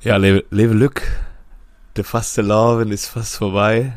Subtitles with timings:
[0.00, 1.02] Ja, Leve, leve Lück.
[1.96, 3.92] Der faste Lauven ist fast vorbei.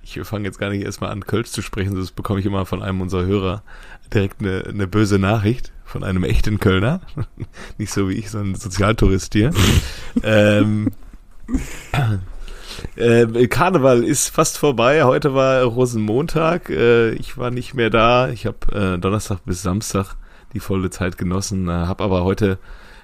[0.00, 2.82] Ich fange jetzt gar nicht erstmal an, Kölsch zu sprechen, sonst bekomme ich immer von
[2.82, 3.62] einem unserer Hörer
[4.14, 7.00] direkt eine, eine böse Nachricht von einem echten Kölner.
[7.78, 9.50] nicht so wie ich, so ein Sozialtourist hier.
[10.22, 10.92] ähm,
[12.94, 15.02] äh, Karneval ist fast vorbei.
[15.02, 16.70] Heute war Rosenmontag.
[16.70, 18.28] Äh, ich war nicht mehr da.
[18.28, 20.14] Ich habe äh, Donnerstag bis Samstag
[20.52, 21.66] die volle Zeit genossen.
[21.66, 22.58] Äh, habe aber heute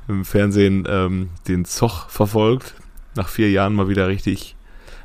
[0.08, 2.74] im Fernsehen ähm, den Zoch verfolgt.
[3.14, 4.56] Nach vier Jahren mal wieder richtig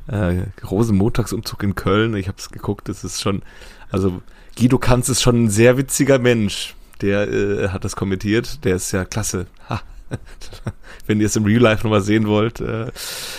[0.07, 2.15] äh, Rosenmontagsumzug in Köln.
[2.15, 2.89] Ich habe es geguckt.
[2.89, 3.41] Das ist schon,
[3.89, 4.21] also
[4.57, 6.75] Guido Kanz ist schon ein sehr witziger Mensch.
[7.01, 8.63] Der äh, hat das kommentiert.
[8.63, 9.47] Der ist ja klasse.
[9.69, 9.81] Ha.
[11.07, 12.59] Wenn ihr es im Real Life nochmal sehen wollt.
[12.59, 12.91] Äh.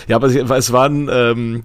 [0.07, 1.63] Ja, aber es waren ähm,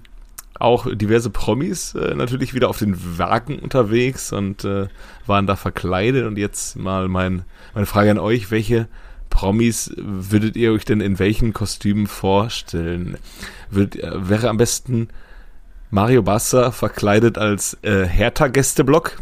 [0.59, 4.87] auch diverse Promis äh, natürlich wieder auf den Wagen unterwegs und äh,
[5.25, 6.25] waren da verkleidet.
[6.25, 7.43] Und jetzt mal mein,
[7.73, 8.87] meine Frage an euch, welche
[9.29, 13.17] Promis würdet ihr euch denn in welchen Kostümen vorstellen?
[13.69, 15.09] Würdet, wäre am besten
[15.91, 19.17] Mario Bassa verkleidet als äh, Hertha-Gästeblock?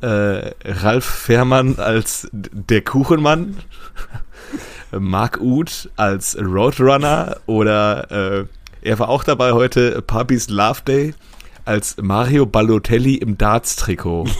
[0.00, 3.56] Äh, Ralf Fährmann als der Kuchenmann?
[4.92, 8.46] Mark Uth als Roadrunner oder äh,
[8.82, 11.14] er war auch dabei heute, Papis Love Day,
[11.64, 14.24] als Mario Balotelli im Darts-Trikot.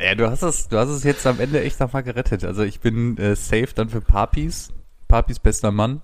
[0.00, 2.44] ja, du hast es, du hast es jetzt am Ende echt nochmal gerettet.
[2.44, 4.72] Also ich bin äh, safe dann für Papis,
[5.08, 6.02] Papis bester Mann.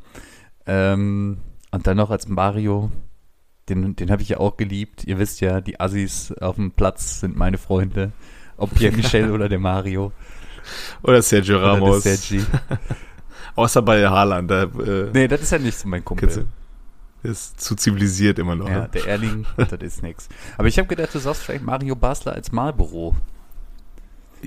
[0.67, 1.39] Ähm,
[1.71, 2.91] und dann noch als Mario,
[3.69, 5.05] den, den habe ich ja auch geliebt.
[5.05, 8.13] Ihr wisst ja, die Assis auf dem Platz sind meine Freunde.
[8.57, 10.13] Ob Pierre Michel oder der Mario.
[11.03, 12.05] Oder Sergio Ramos.
[12.05, 12.45] Oder Sergi.
[13.55, 14.51] Außer bei Haaland.
[14.51, 16.47] Da, äh, nee, das ist ja nicht so mein Kumpel.
[17.23, 18.69] Der ist zu zivilisiert immer noch.
[18.69, 18.91] Ja, ne?
[18.93, 20.29] der Erling, das ist nix.
[20.59, 23.15] Aber ich habe gedacht, du sagst vielleicht Mario Basler als Malbüro.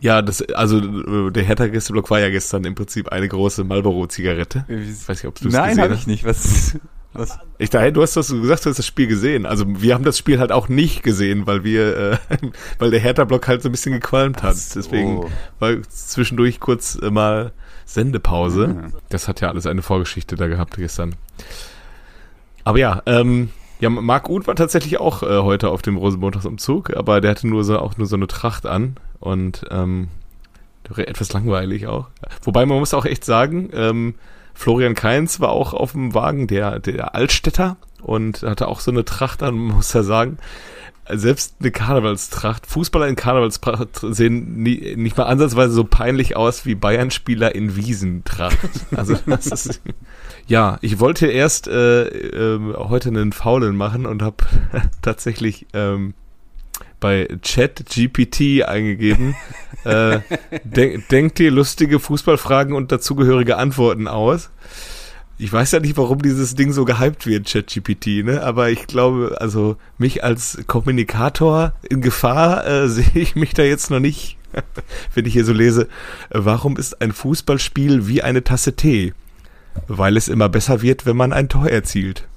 [0.01, 4.65] Ja, das, also der Hertha Gästeblock war ja gestern im Prinzip eine große Marlboro-Zigarette.
[4.67, 5.75] Ich weiß nicht, ob du es gesehen hast.
[5.75, 6.23] Nein, habe ich nicht.
[6.23, 6.77] Was,
[7.13, 7.37] was?
[7.57, 9.45] Ich dachte, du hast das gesagt, du hast das Spiel gesehen.
[9.45, 12.17] Also wir haben das Spiel halt auch nicht gesehen, weil wir, äh,
[12.79, 14.55] weil der Hertha-Block halt so ein bisschen gequalmt hat.
[14.55, 14.79] So.
[14.79, 15.25] Deswegen
[15.59, 17.51] war zwischendurch kurz äh, mal
[17.85, 18.67] Sendepause.
[18.67, 18.93] Mhm.
[19.09, 21.15] Das hat ja alles eine Vorgeschichte da gehabt gestern.
[22.63, 27.21] Aber ja, ähm, ja, Marc Uth war tatsächlich auch äh, heute auf dem Rosenmontagsumzug, aber
[27.21, 30.09] der hatte nur so, auch nur so eine Tracht an und ähm,
[30.95, 32.07] etwas langweilig auch.
[32.41, 34.15] Wobei man muss auch echt sagen, ähm,
[34.53, 39.05] Florian Kainz war auch auf dem Wagen, der, der Altstädter und hatte auch so eine
[39.05, 40.37] Tracht an, muss ja sagen,
[41.11, 46.75] selbst eine Karnevalstracht, Fußballer in Karnevalstracht sehen nie, nicht mal ansatzweise so peinlich aus wie
[46.75, 48.57] Bayern-Spieler in Wiesentracht.
[48.95, 49.81] Also das ist,
[50.47, 54.37] ja, ich wollte erst äh, äh, heute einen Faulen machen und habe
[55.01, 56.13] tatsächlich ähm,
[56.99, 59.35] bei Chat GPT eingegeben,
[59.83, 60.19] äh,
[60.63, 64.49] denk, dir lustige Fußballfragen und dazugehörige Antworten aus
[65.41, 68.43] ich weiß ja nicht, warum dieses Ding so gehypt wird, ChatGPT, ne?
[68.43, 73.89] Aber ich glaube, also mich als Kommunikator in Gefahr äh, sehe ich mich da jetzt
[73.89, 74.37] noch nicht,
[75.15, 75.87] wenn ich hier so lese.
[76.29, 79.13] Warum ist ein Fußballspiel wie eine Tasse Tee?
[79.87, 82.27] Weil es immer besser wird, wenn man ein Tor erzielt.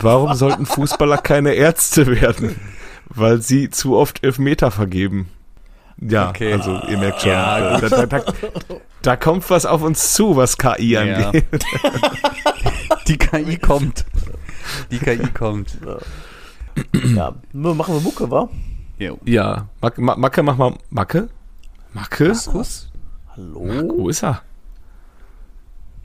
[0.00, 2.56] Warum sollten Fußballer keine Ärzte werden?
[3.06, 5.28] Weil sie zu oft Elfmeter vergeben.
[6.00, 6.52] Ja, okay.
[6.52, 8.32] also ihr merkt schon, ja, äh, da, da, da,
[9.02, 11.44] da, kommt was auf uns zu, was KI angeht.
[13.08, 14.04] Die KI kommt.
[14.92, 15.76] Die KI kommt.
[17.14, 18.48] Ja, machen wir Mucke, wa?
[19.24, 21.28] Ja, Macke, Macke, mach mal Macke.
[21.92, 22.28] Macke?
[22.28, 22.90] Markus?
[23.34, 23.64] Hallo?
[23.64, 24.42] Mark, wo ist er?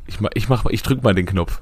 [0.08, 1.62] Ich, mach, ich, mach, ich drück mal den Knopf.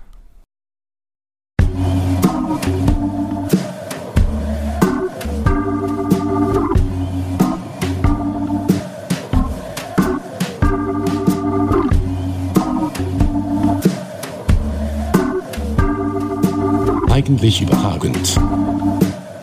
[17.21, 18.35] Eigentlich überragend.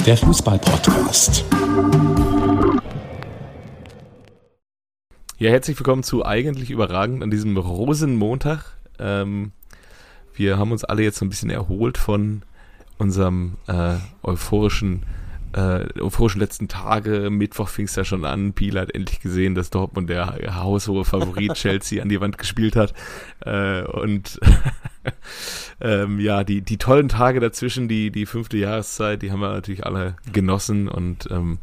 [0.04, 1.44] Der Fußball-Podcast.
[5.38, 8.76] Ja, herzlich willkommen zu Eigentlich überragend an diesem Rosenmontag.
[8.98, 9.52] Ähm,
[10.34, 12.42] wir haben uns alle jetzt so ein bisschen erholt von
[12.98, 15.04] unserem äh, euphorischen
[15.52, 17.30] äh, euphorischen letzten Tage.
[17.30, 18.52] Mittwoch fing es ja schon an.
[18.52, 22.94] Piel hat endlich gesehen, dass Dortmund der haushohe Favorit Chelsea an die Wand gespielt hat.
[23.40, 24.38] Äh, und
[25.80, 29.86] ähm, ja, die, die tollen Tage dazwischen, die, die fünfte Jahreszeit, die haben wir natürlich
[29.86, 31.58] alle genossen und ähm,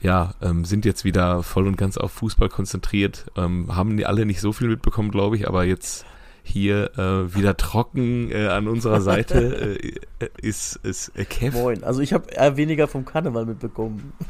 [0.00, 3.26] ja, ähm, sind jetzt wieder voll und ganz auf Fußball konzentriert.
[3.36, 6.06] Ähm, haben die alle nicht so viel mitbekommen, glaube ich, aber jetzt
[6.46, 9.78] hier äh, wieder trocken äh, an unserer Seite
[10.20, 11.56] äh, ist, ist äh, Kev.
[11.56, 14.12] Moin, also ich habe eher weniger vom Karneval mitbekommen.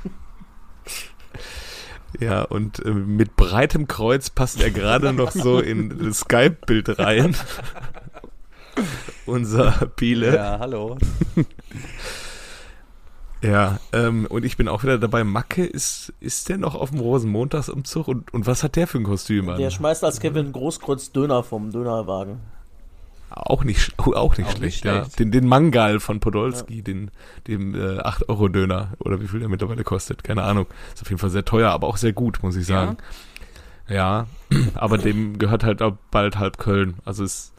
[2.18, 7.36] Ja, und äh, mit breitem Kreuz passt er gerade noch so in das Skype-Bild rein.
[9.26, 10.34] Unser Biele.
[10.34, 10.96] Ja, hallo.
[13.42, 15.24] Ja, ähm, und ich bin auch wieder dabei.
[15.24, 18.08] Macke, ist, ist der noch auf dem Rosenmontagsumzug?
[18.08, 19.58] Und, und was hat der für ein Kostüm an?
[19.58, 22.40] Der schmeißt als Kevin Großkreuz Döner vom Dönerwagen.
[23.28, 25.02] Auch nicht, oh, auch nicht Auch schlecht, nicht ja.
[25.02, 25.18] schlecht.
[25.18, 27.10] Den, den Mangal von Podolski, den,
[27.46, 30.66] dem äh, 8-Euro-Döner oder wie viel der mittlerweile kostet, keine Ahnung.
[30.94, 32.96] Ist auf jeden Fall sehr teuer, aber auch sehr gut, muss ich sagen.
[33.88, 34.26] Ja,
[34.74, 36.94] aber dem gehört halt auch bald halb Köln.
[37.04, 37.52] Also es,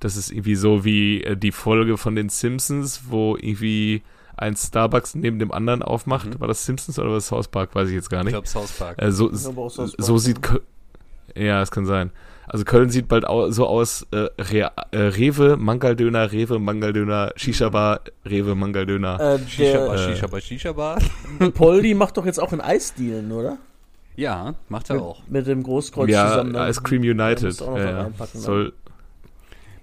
[0.00, 4.02] das ist irgendwie so wie äh, die Folge von den Simpsons, wo irgendwie
[4.38, 6.40] ein Starbucks neben dem anderen aufmacht.
[6.40, 7.74] War das Simpsons oder war das South Park?
[7.74, 8.32] Weiß ich jetzt gar Ich nicht.
[8.34, 9.00] glaube South Park.
[9.02, 10.18] Äh, so, South Park, so ja.
[10.18, 10.62] sieht Köln.
[11.34, 12.10] Ja, es kann sein.
[12.46, 18.00] Also Köln sieht bald au so aus, äh, Re äh, Rewe, Mangaldöner, Rewe, Mangaldöner, Shisha-Bar,
[18.24, 19.20] Rewe, Mangaldöner.
[19.20, 20.98] Äh, Shisha Bar, der äh, Shisha Bar, Shisha Bar.
[21.54, 23.58] Poldi macht doch jetzt auch einen Eisdealen, oder?
[24.16, 25.22] Ja, macht er Mit, auch.
[25.28, 26.54] mit dem Großkreuz ja, zusammen.
[26.54, 27.60] dann- Ice Cream United.
[27.60, 27.92] Ja, ja.
[28.18, 28.26] dann.
[28.32, 28.72] Soll,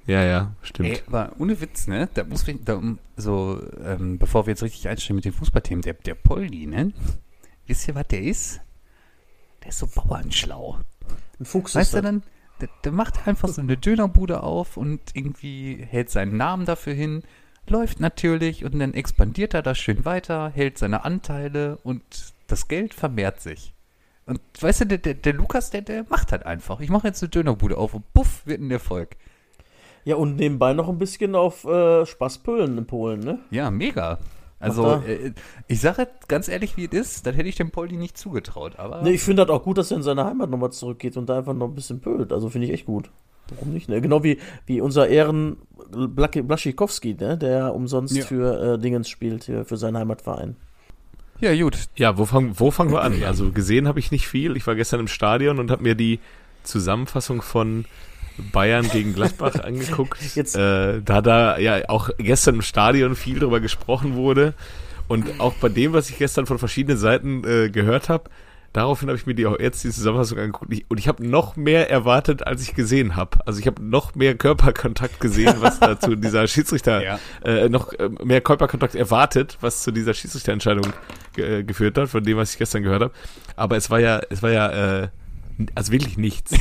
[0.07, 0.89] ja, ja, stimmt.
[0.89, 2.09] Ey, aber ohne Witz, ne?
[2.13, 2.81] Da muss ich, da,
[3.17, 6.93] so, ähm, bevor wir jetzt richtig einsteigen mit den Fußballthemen, der, der Poldi, ne?
[7.67, 8.61] Wisst ihr, was der ist?
[9.63, 10.79] Der ist so bauernschlau.
[11.39, 12.03] Ein Fuchs Weißt ist du das.
[12.03, 12.23] dann,
[12.61, 17.23] der, der macht einfach so eine Dönerbude auf und irgendwie hält seinen Namen dafür hin,
[17.67, 22.03] läuft natürlich und dann expandiert er das schön weiter, hält seine Anteile und
[22.47, 23.73] das Geld vermehrt sich.
[24.27, 26.79] Und weißt du, der, der, der Lukas, der, der macht halt einfach.
[26.79, 29.17] Ich mache jetzt eine Dönerbude auf und puff, wird ein Erfolg.
[30.05, 33.39] Ja, und nebenbei noch ein bisschen auf äh, Spaßpölen in Polen, ne?
[33.51, 34.19] Ja, mega.
[34.59, 35.33] Also, äh,
[35.67, 38.77] ich sage ganz ehrlich, wie es ist, das hätte ich dem Poldi nicht zugetraut.
[38.79, 41.27] Aber Ne, ich finde das auch gut, dass er in seine Heimat nochmal zurückgeht und
[41.27, 42.31] da einfach noch ein bisschen pölt.
[42.31, 43.09] Also finde ich echt gut.
[43.49, 43.89] Warum nicht?
[43.89, 43.99] Ne?
[44.01, 45.57] Genau wie, wie unser Ehren
[45.91, 47.37] Blaschikowski, ne?
[47.37, 48.23] der umsonst Ja.
[48.25, 50.55] für äh, Dingens spielt, hier für seinen Heimatverein.
[51.41, 51.77] ja, gut.
[51.95, 53.21] Ja, wo fangen wo fangen wir an?
[53.23, 54.55] Also gesehen habe ich nicht viel.
[54.55, 56.19] Ich war gestern im Stadion und habe mir die
[56.63, 57.85] Zusammenfassung von
[58.51, 60.19] Bayern gegen Gladbach angeguckt.
[60.37, 64.53] Äh, da da ja auch gestern im Stadion viel drüber gesprochen wurde
[65.07, 68.29] und auch bei dem, was ich gestern von verschiedenen Seiten äh, gehört habe,
[68.73, 71.55] daraufhin habe ich mir die auch jetzt die Zusammenfassung angeguckt Ich- und ich habe noch
[71.55, 73.37] mehr erwartet, als ich gesehen habe.
[73.45, 77.19] Also ich habe noch mehr Körperkontakt gesehen, was dazu dieser Schiedsrichter Ja.
[77.45, 80.91] äh, noch äh, mehr Körperkontakt erwartet, was zu dieser Schiedsrichterentscheidung
[81.35, 83.13] ge äh, geführt hat, von dem, was ich gestern gehört habe.
[83.55, 85.07] Aber es war ja, es war ja, äh,
[85.75, 86.53] also wirklich nichts.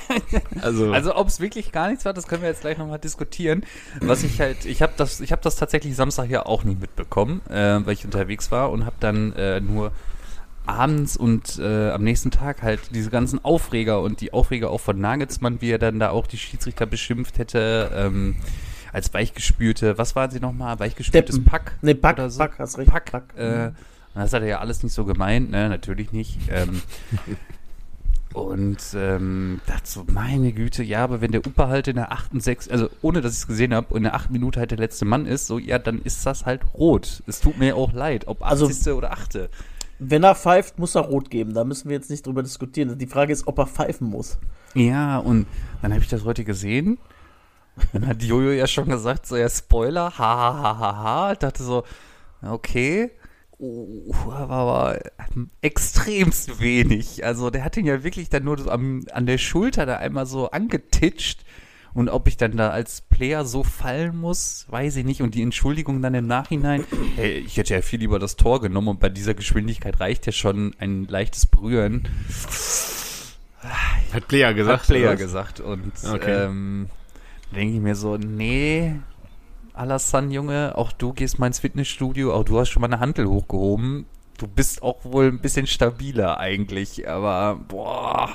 [0.60, 3.64] also, Also ob es wirklich gar nichts war, das können wir jetzt gleich nochmal diskutieren.
[4.00, 7.42] Was ich halt, ich habe das, ich habe das tatsächlich Samstag ja auch nicht mitbekommen,
[7.48, 9.92] äh, weil ich unterwegs war und habe dann äh, nur
[10.66, 14.98] abends und äh, am nächsten Tag halt diese ganzen Aufreger und die Aufreger auch von
[14.98, 18.36] Nagelsmann, wie er dann da auch die Schiedsrichter beschimpft hätte, ähm,
[18.92, 20.78] als weichgespülte, was waren sie nochmal?
[20.78, 21.50] Weichgespültes Deppen.
[21.50, 21.72] Pack?
[21.82, 22.38] Ne, Pack, oder so?
[22.38, 22.90] Pack, hast recht.
[22.90, 23.10] Pack.
[23.10, 23.36] Pack.
[23.36, 23.72] Äh,
[24.14, 25.68] das hat er ja alles nicht so gemeint, ne?
[25.68, 26.38] Natürlich nicht.
[26.48, 26.80] Ähm,
[28.34, 32.42] und ähm, dachte so, meine Güte, ja, aber wenn der Upa halt in der 8.
[32.42, 34.30] 6, also ohne dass ich es gesehen habe, in der 8.
[34.30, 37.22] Minute halt der letzte Mann ist, so, ja, dann ist das halt rot.
[37.28, 38.66] Es tut mir auch leid, ob 80.
[38.68, 39.48] Also- oder 8.
[40.00, 41.54] Wenn er pfeift, muss er rot geben.
[41.54, 42.98] Da müssen wir jetzt nicht drüber diskutieren.
[42.98, 44.38] Die Frage ist, ob er pfeifen muss.
[44.74, 45.46] Ja, und
[45.80, 46.98] dann habe ich das heute gesehen.
[47.92, 51.32] Dann hat Jojo ja schon gesagt, so ja, Spoiler, ha, ha, ha, ha, ha.
[51.32, 51.84] Ich dachte so,
[52.42, 53.12] okay.
[53.58, 54.98] Oh, aber, aber
[55.60, 57.24] extremst wenig.
[57.24, 60.26] Also der hat ihn ja wirklich dann nur so am, an der Schulter da einmal
[60.26, 61.44] so angetitscht.
[61.94, 65.22] Und ob ich dann da als Player so fallen muss, weiß ich nicht.
[65.22, 66.84] Und die Entschuldigung dann im Nachhinein,
[67.14, 70.32] hey, ich hätte ja viel lieber das Tor genommen und bei dieser Geschwindigkeit reicht ja
[70.32, 72.08] schon ein leichtes Berühren.
[74.12, 74.80] hat Player gesagt.
[74.80, 75.60] Hat Player gesagt.
[75.60, 76.46] Und Okay.
[76.46, 76.88] ähm,
[77.54, 78.96] denke ich mir so, nee,
[79.74, 83.26] Alassane, Junge, auch du gehst mal ins Fitnessstudio, auch du hast schon mal eine Hantel
[83.26, 84.06] hochgehoben.
[84.38, 88.30] Du bist auch wohl ein bisschen stabiler eigentlich, aber boah.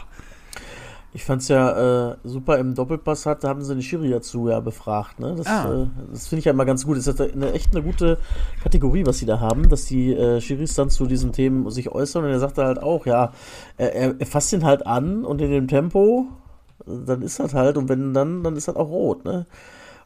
[1.12, 4.60] Ich fand's ja äh, super im Doppelpass hat, da haben sie den Schiri dazu ja
[4.60, 5.34] befragt, ne?
[5.36, 5.84] Das, Ah.
[5.84, 6.98] äh, das finde ich ja immer ganz gut.
[6.98, 8.20] Das ist eine, echt eine gute
[8.62, 12.26] Kategorie, was sie da haben, dass die äh, Schiris dann zu diesen Themen sich äußern
[12.26, 13.32] und er sagt halt auch, ja,
[13.78, 16.28] er, er, fasst ihn halt an und in dem Tempo,
[16.86, 19.48] dann ist das halt, und wenn dann, dann ist das auch rot, ne?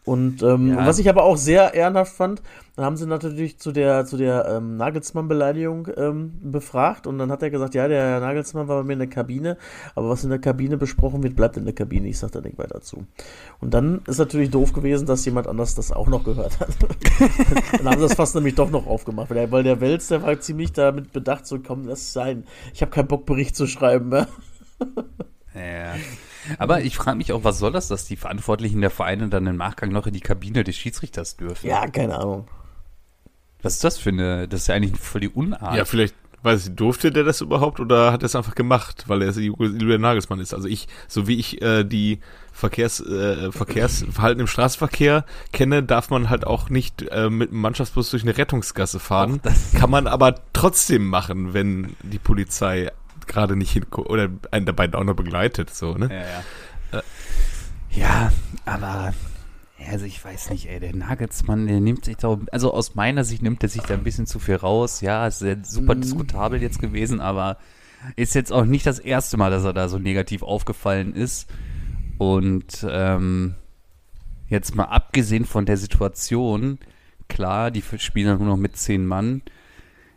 [0.06, 0.86] Und ähm, Ja.
[0.86, 2.42] was ich aber auch sehr ehrenhaft fand,
[2.76, 7.44] dann haben sie natürlich zu der, zu der ähm, Nagelsmann-Beleidigung ähm, befragt und dann hat
[7.44, 9.58] er gesagt, ja, der Nagelsmann war bei mir in der Kabine,
[9.96, 12.08] aber was in der Kabine besprochen wird, bleibt in der Kabine.
[12.08, 13.06] Ich sag da nicht weiter zu.
[13.62, 16.70] Und dann ist natürlich doof gewesen, dass jemand anders das auch noch gehört hat.
[17.78, 20.24] dann haben sie das fast nämlich doch noch aufgemacht, weil der, weil der Wels, der
[20.24, 22.44] war ziemlich damit bedacht, so komm, lass es sein.
[22.74, 24.10] Ich habe keinen Bock, Bericht zu schreiben.
[24.10, 24.28] Ne?
[25.56, 25.94] Ja.
[26.58, 29.58] Aber ich frage mich auch, was soll das, dass die Verantwortlichen der Vereine dann im
[29.58, 31.68] Nachgang noch in die Kabine des Schiedsrichters dürfen?
[31.68, 32.48] Ja, keine Ahnung.
[33.62, 35.76] Was ist das für eine, das ist ja eigentlich voll die Unart.
[35.76, 39.22] Ja, vielleicht, Weiß ich, durfte der das überhaupt oder hat er es einfach gemacht, weil
[39.22, 40.54] er Julian Nagelsmann ist?
[40.54, 42.20] Also ich, so wie ich äh, die
[42.52, 45.24] Verkehrs, äh, Verkehrsverhalten im Straßenverkehr
[45.54, 49.40] kenne, darf man halt auch nicht äh, mit einem Mannschaftsbus durch eine Rettungsgasse fahren.
[49.80, 52.92] Kann man aber trotzdem machen, wenn die Polizei
[53.28, 56.10] gerade nicht hinguckt oder einen dabei auch noch begleitet, so, ne?
[56.12, 57.00] Ja, ja.
[57.00, 57.04] Äh.
[57.92, 58.32] ja,
[58.66, 59.14] aber
[59.92, 63.42] also ich weiß nicht, ey, der Nagelsmann, der nimmt sich da, also aus meiner Sicht
[63.42, 65.02] nimmt er sich da ein bisschen zu viel raus.
[65.02, 66.02] Ja, ist super mhm.
[66.02, 67.58] diskutabel jetzt gewesen, aber
[68.16, 71.50] ist jetzt auch nicht das erste Mal, dass er da so negativ aufgefallen ist.
[72.18, 73.56] Und ähm,
[74.48, 76.80] jetzt mal abgesehen von der Situation,
[77.28, 79.42] klar, die spielen nur noch mit zehn Mann,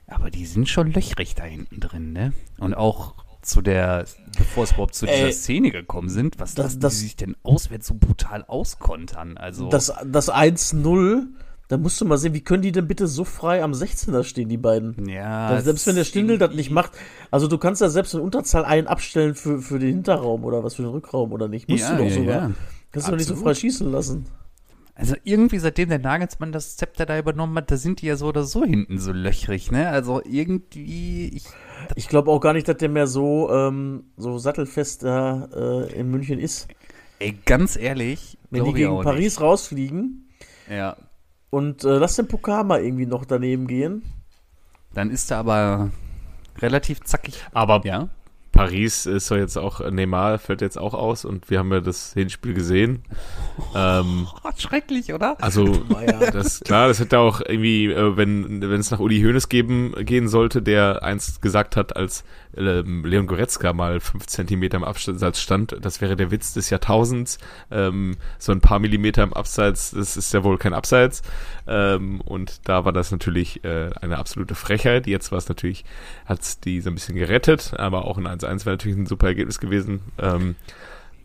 [0.06, 2.32] aber die sind schon löchrig da hinten drin, ne?
[2.58, 4.04] Und auch zu der,
[4.36, 7.36] bevor es überhaupt zu dieser Ey, Szene gekommen sind, was das, das, die sich denn
[7.42, 9.36] auswärts so brutal auskontern?
[9.36, 11.26] Also das, das 1-0,
[11.68, 14.48] da musst du mal sehen, wie können die denn bitte so frei am 16er stehen,
[14.48, 15.08] die beiden?
[15.08, 15.50] Ja.
[15.50, 16.92] Da, selbst wenn der Stindel das nicht macht,
[17.30, 20.74] also du kannst ja selbst in Unterzahl einen abstellen für, für den Hinterraum oder was
[20.74, 21.68] für den Rückraum oder nicht.
[21.68, 22.34] Musst ja, du doch ja, sogar.
[22.34, 22.50] Ja.
[22.92, 24.26] Kannst du doch nicht so frei schießen lassen.
[24.98, 28.28] Also irgendwie, seitdem der Nagelsmann das Zepter da übernommen hat, da sind die ja so
[28.28, 29.90] oder so hinten so löchrig, ne?
[29.90, 31.44] Also irgendwie, ich.
[31.94, 36.10] Ich glaube auch gar nicht, dass der mehr so, ähm, so sattelfest da äh, in
[36.10, 36.68] München ist.
[37.18, 38.38] Ey, ganz ehrlich.
[38.50, 39.40] Wenn die gegen Paris nicht.
[39.42, 40.30] rausfliegen.
[40.70, 40.96] Ja.
[41.50, 44.02] Und äh, lass den Pokal mal irgendwie noch daneben gehen.
[44.94, 45.90] Dann ist er aber
[46.58, 47.44] relativ zackig.
[47.52, 48.08] Aber ja?
[48.56, 52.14] Paris ist doch jetzt auch, Neymar fällt jetzt auch aus und wir haben ja das
[52.14, 53.02] Hinspiel gesehen.
[53.74, 55.36] Ähm, oh, schrecklich, oder?
[55.40, 55.66] Also,
[56.32, 60.28] das, klar, das hätte auch irgendwie, äh, wenn wenn es nach Uli Hoeneß geben, gehen
[60.28, 62.24] sollte, der einst gesagt hat, als
[62.56, 67.38] ähm, Leon Goretzka mal fünf Zentimeter im Abseits stand, das wäre der Witz des Jahrtausends.
[67.70, 71.22] Ähm, so ein paar Millimeter im Abseits, das ist ja wohl kein Abseits.
[71.66, 75.06] Ähm, und da war das natürlich äh, eine absolute Frechheit.
[75.06, 75.84] Jetzt war es natürlich,
[76.24, 79.06] hat es die so ein bisschen gerettet, aber auch in 1 1 wäre natürlich ein
[79.06, 80.00] super Ergebnis gewesen.
[80.18, 80.56] Ähm,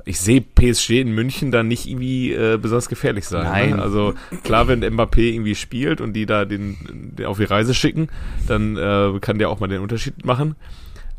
[0.06, 3.44] ich sehe PSG in München dann nicht irgendwie äh, besonders gefährlich sein.
[3.44, 3.50] Ne?
[3.50, 3.70] Nein.
[3.78, 3.82] Ne?
[3.82, 4.14] Also
[4.44, 8.10] klar, wenn Mbappé irgendwie spielt und die da den, den auf die Reise schicken,
[8.48, 10.56] dann äh, kann der auch mal den Unterschied machen.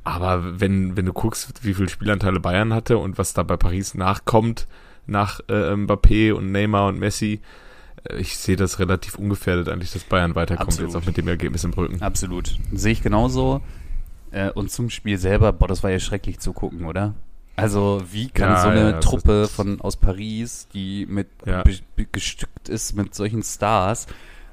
[0.04, 3.94] Aber wenn, wenn du guckst, wie viele Spielanteile Bayern hatte und was da bei Paris
[3.94, 4.66] nachkommt,
[5.06, 7.40] nach äh, Mbappé und Neymar und Messi,
[8.09, 10.92] äh, ich sehe das relativ ungefährdet eigentlich, dass Bayern weiterkommt, Absolut.
[10.92, 12.02] jetzt auch mit dem Ergebnis im Brücken.
[12.02, 12.56] Absolut.
[12.73, 13.62] Sehe ich genauso.
[14.32, 17.14] Äh, und zum Spiel selber, boah, das war ja schrecklich zu gucken, oder?
[17.54, 21.62] Also wie kann ja, so eine ja, Truppe von aus Paris, die mit ja.
[22.10, 24.06] gestückt ist mit solchen Stars,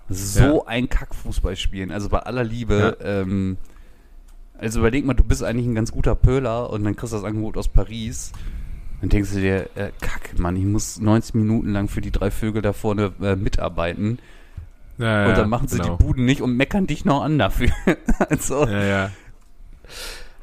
[0.10, 1.92] so ein Kackfußball spielen?
[1.92, 3.58] Also bei aller Liebe, ähm,
[4.58, 7.26] also überleg mal, du bist eigentlich ein ganz guter Pöhler und dann kriegst du das
[7.26, 8.34] Angebot aus Paris.
[9.00, 12.32] Dann denkst du dir, äh, kack, Mann, ich muss 90 Minuten lang für die drei
[12.32, 14.20] Vögel da vorne äh, mitarbeiten.
[14.98, 15.96] Ja, und dann machen sie genau.
[15.96, 17.70] die Buden nicht und meckern dich noch an dafür.
[18.30, 19.12] also, ja, ja.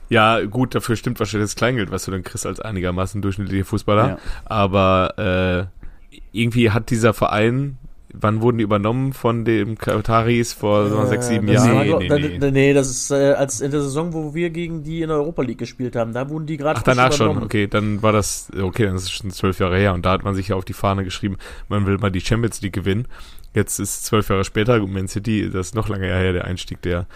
[0.08, 4.08] Ja, gut, dafür stimmt wahrscheinlich das Kleingeld, was du dann kriegst als einigermaßen durchschnittlicher Fußballer.
[4.08, 4.18] Ja.
[4.44, 5.70] Aber
[6.12, 7.78] äh, irgendwie hat dieser Verein
[8.20, 11.98] wann wurden die übernommen von dem Kataris vor so äh, sechs, sieben Jahren?
[11.98, 12.50] Nee, nee, nee.
[12.50, 15.42] nee, das ist äh, als in der Saison, wo wir gegen die in der Europa
[15.42, 16.12] League gespielt haben.
[16.12, 17.42] Da wurden die gerade Ach, danach schon.
[17.42, 19.94] Okay, dann war das, okay, dann ist es schon zwölf Jahre her.
[19.94, 21.36] Und da hat man sich ja auf die Fahne geschrieben,
[21.68, 23.06] man will mal die Champions League gewinnen.
[23.54, 27.06] Jetzt ist zwölf Jahre später, Man City, das ist noch lange her, der Einstieg der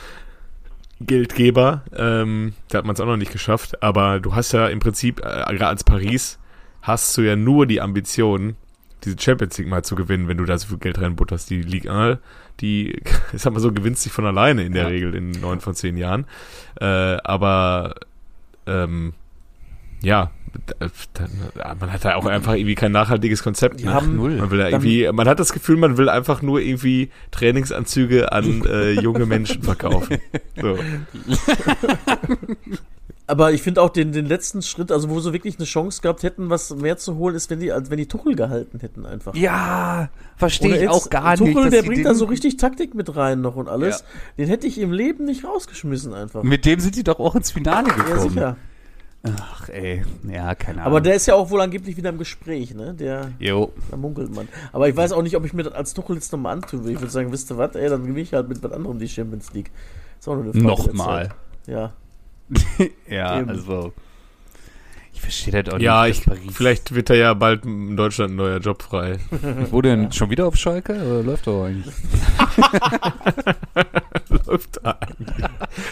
[1.00, 1.82] Geldgeber.
[1.96, 3.82] Ähm, da hat man es auch noch nicht geschafft.
[3.82, 6.38] Aber du hast ja im Prinzip, äh, als Paris,
[6.82, 8.56] hast du ja nur die Ambition,
[9.04, 11.48] diese Champions League mal zu gewinnen, wenn du da so viel Geld reinbutterst.
[11.50, 12.18] Die Liga,
[12.60, 13.00] die,
[13.32, 14.88] ich sag mal so, gewinnt sich von alleine in der ja.
[14.88, 16.26] Regel in neun von zehn Jahren.
[16.80, 17.94] Äh, aber
[18.66, 19.14] ähm,
[20.02, 20.30] ja,
[21.78, 23.84] man hat da auch einfach irgendwie kein nachhaltiges Konzept.
[23.84, 23.92] Ne?
[23.92, 24.36] Haben null.
[24.36, 28.64] Man will ja irgendwie, man hat das Gefühl, man will einfach nur irgendwie Trainingsanzüge an
[28.66, 30.18] äh, junge Menschen verkaufen.
[30.60, 30.78] So.
[33.26, 36.24] Aber ich finde auch den, den letzten Schritt, also wo sie wirklich eine Chance gehabt
[36.24, 39.36] hätten, was mehr zu holen, ist, wenn die, als wenn die Tuchel gehalten hätten einfach.
[39.36, 41.56] Ja, verstehe ich auch gar Tuchel, nicht.
[41.56, 44.00] Tuchel, der bringt da so richtig Taktik mit rein noch und alles.
[44.00, 44.06] Ja.
[44.38, 46.42] Den hätte ich im Leben nicht rausgeschmissen einfach.
[46.42, 48.08] Mit dem sind die doch auch ins Finale gekommen.
[48.10, 48.56] Ja, sicher.
[49.22, 50.02] Ach, ey.
[50.26, 50.86] Ja, keine Ahnung.
[50.86, 52.94] Aber der ist ja auch wohl angeblich wieder im Gespräch, ne?
[52.94, 53.70] Der, jo.
[53.90, 54.48] Da munkelt man.
[54.72, 56.90] Aber ich weiß auch nicht, ob ich mir das als Tuchel jetzt nochmal antue.
[56.90, 59.08] Ich würde sagen, wisst ihr was, ey, dann gewinne ich halt mit was anderem die
[59.08, 59.70] Champions League.
[60.18, 61.28] Ist auch nur eine Frage Nochmal.
[61.66, 61.92] Ja.
[63.08, 63.50] ja, Eben.
[63.50, 63.92] also.
[65.12, 66.26] Ich verstehe das auch ja, nicht.
[66.26, 69.18] Ja, vielleicht wird da ja bald in Deutschland ein neuer Job frei.
[69.70, 70.04] Wo denn?
[70.04, 70.12] Ja.
[70.12, 70.94] Schon wieder auf Schalke?
[70.94, 71.94] Oder läuft doch eigentlich?
[74.50, 75.46] läuft da eigentlich?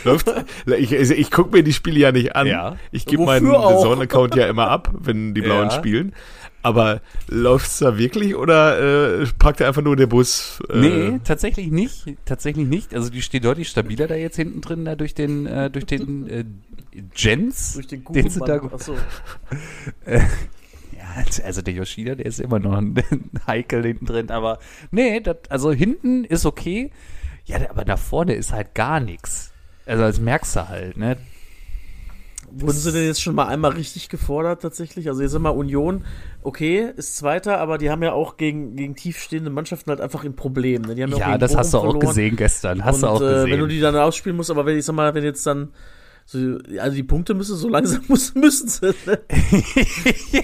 [0.05, 0.35] läuft,
[0.67, 2.47] ich also ich gucke mir die Spiele ja nicht an.
[2.47, 2.77] Ja.
[2.91, 3.83] Ich gebe meinen auch?
[3.83, 5.71] Zone-Account ja immer ab, wenn die Blauen Ja.
[5.71, 6.13] spielen.
[6.61, 10.61] Aber läuft's da wirklich oder äh, parkt da einfach nur der Bus?
[10.69, 12.05] Äh, Nee, tatsächlich nicht.
[12.25, 12.95] Tatsächlich nicht.
[12.95, 16.29] Also die steht deutlich stabiler da jetzt hinten drin, da durch den, äh, durch den
[16.29, 16.45] äh,
[17.15, 17.75] Jens.
[17.75, 18.57] Durch den den sie da.
[18.57, 18.95] Achso.
[20.07, 20.25] ja,
[21.45, 22.95] also der Yoshida, der ist immer noch ein
[23.47, 24.31] Heikel hinten drin.
[24.31, 24.59] Aber
[24.91, 26.91] nee, das, also hinten ist okay.
[27.49, 29.53] Ja, aber da vorne ist halt gar nichts.
[29.87, 31.17] Also das merkst du halt, ne?
[32.51, 35.09] Wurden sie denn jetzt schon mal einmal richtig gefordert tatsächlich?
[35.09, 36.05] Also jetzt immer Union,
[36.43, 40.35] okay, ist Zweiter, aber die haben ja auch gegen, gegen tiefstehende Mannschaften halt einfach ein
[40.35, 40.83] Problem.
[40.83, 40.95] Ne?
[40.95, 42.07] Die haben auch Ja, gegen das hast du auch verloren.
[42.07, 42.85] gesehen gestern.
[42.85, 43.51] Hast und, du auch äh, gesehen.
[43.51, 45.73] wenn du die dann ausspielen musst, aber wenn ich sag mal, wenn jetzt dann
[46.25, 48.95] so, also die Punkte müssen so langsam muss, müssen sie.
[49.07, 49.19] Ne?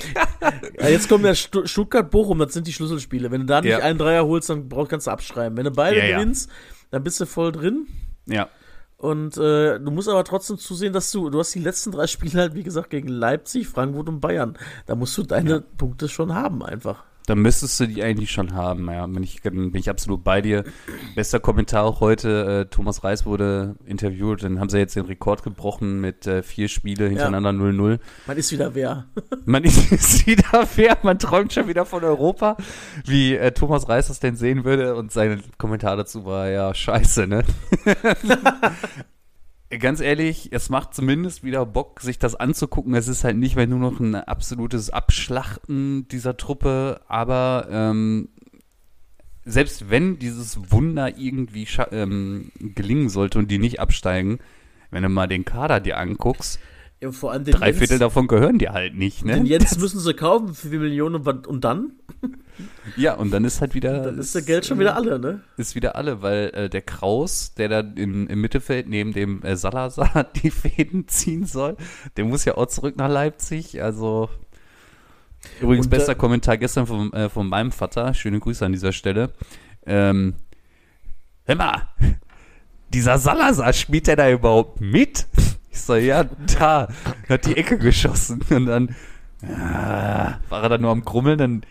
[0.80, 3.30] ja, jetzt kommen ja Stu Stuttgart Bochum, das sind die Schlüsselspiele.
[3.30, 3.78] Wenn du da nicht Ja.
[3.78, 5.56] einen Dreier holst, dann brauch, kannst du abschreiben.
[5.56, 6.18] Wenn du beide Ja, ja.
[6.18, 6.50] gewinnst,
[6.90, 7.86] dann bist du voll drin.
[8.26, 8.48] ja.
[8.96, 12.40] Und äh, du musst aber trotzdem zusehen, dass du, du hast die letzten drei Spiele
[12.40, 14.56] halt, wie gesagt, gegen Leipzig, Frankfurt und Bayern.
[14.86, 17.04] Da musst du deine Punkte schon haben, einfach.
[17.26, 19.06] Dann müsstest du die eigentlich schon haben, ja.
[19.06, 20.64] Bin ich, bin ich absolut bei dir.
[21.14, 25.42] Bester Kommentar auch heute, äh, Thomas Reis wurde interviewt, dann haben sie jetzt den Rekord
[25.42, 27.98] gebrochen mit äh, vier Spiele hintereinander 0-0.
[28.26, 29.06] Man ist wieder wer.
[29.46, 32.56] Man ist wieder fair, man träumt schon wieder von Europa,
[33.04, 37.26] wie äh, Thomas Reis das denn sehen würde und sein Kommentar dazu war ja scheiße,
[37.26, 37.44] ne?
[39.70, 42.94] Ganz ehrlich, es macht zumindest wieder Bock, sich das anzugucken.
[42.94, 48.28] Es ist halt nicht mehr nur noch ein absolutes Abschlachten dieser Truppe, aber ähm,
[49.44, 54.38] selbst wenn dieses Wunder irgendwie ähm, gelingen sollte und die nicht absteigen,
[54.90, 56.60] wenn du mal den Kader dir anguckst,
[57.04, 59.34] Ja, vor allem drei Viertel Jens, davon gehören dir halt nicht, ne?
[59.34, 61.92] den Jens müssen sie kaufen für 4 Millionen und, und dann?
[62.96, 64.04] Ja, und dann ist halt wieder.
[64.04, 65.40] Dann ist der Geld schon wieder alle, ne?
[65.56, 69.56] Ist wieder alle, weil äh, der Kraus, der da im, im Mittelfeld neben dem äh,
[69.56, 71.76] Salazar die Fäden ziehen soll,
[72.16, 73.82] der muss ja auch zurück nach Leipzig.
[73.82, 74.28] Also.
[75.60, 78.14] Übrigens, Und, äh, bester Kommentar gestern von, äh, von meinem Vater.
[78.14, 79.32] Schöne Grüße an dieser Stelle.
[79.84, 80.34] Ähm,
[81.44, 81.88] hör mal,
[82.94, 85.26] dieser Salazar, spielt der da überhaupt mit?
[85.74, 86.24] Ich so, ja,
[86.58, 86.86] da,
[87.28, 88.40] hat die Ecke geschossen.
[88.48, 88.94] Und dann
[89.42, 91.66] ah, war er dann nur am Grummeln, dann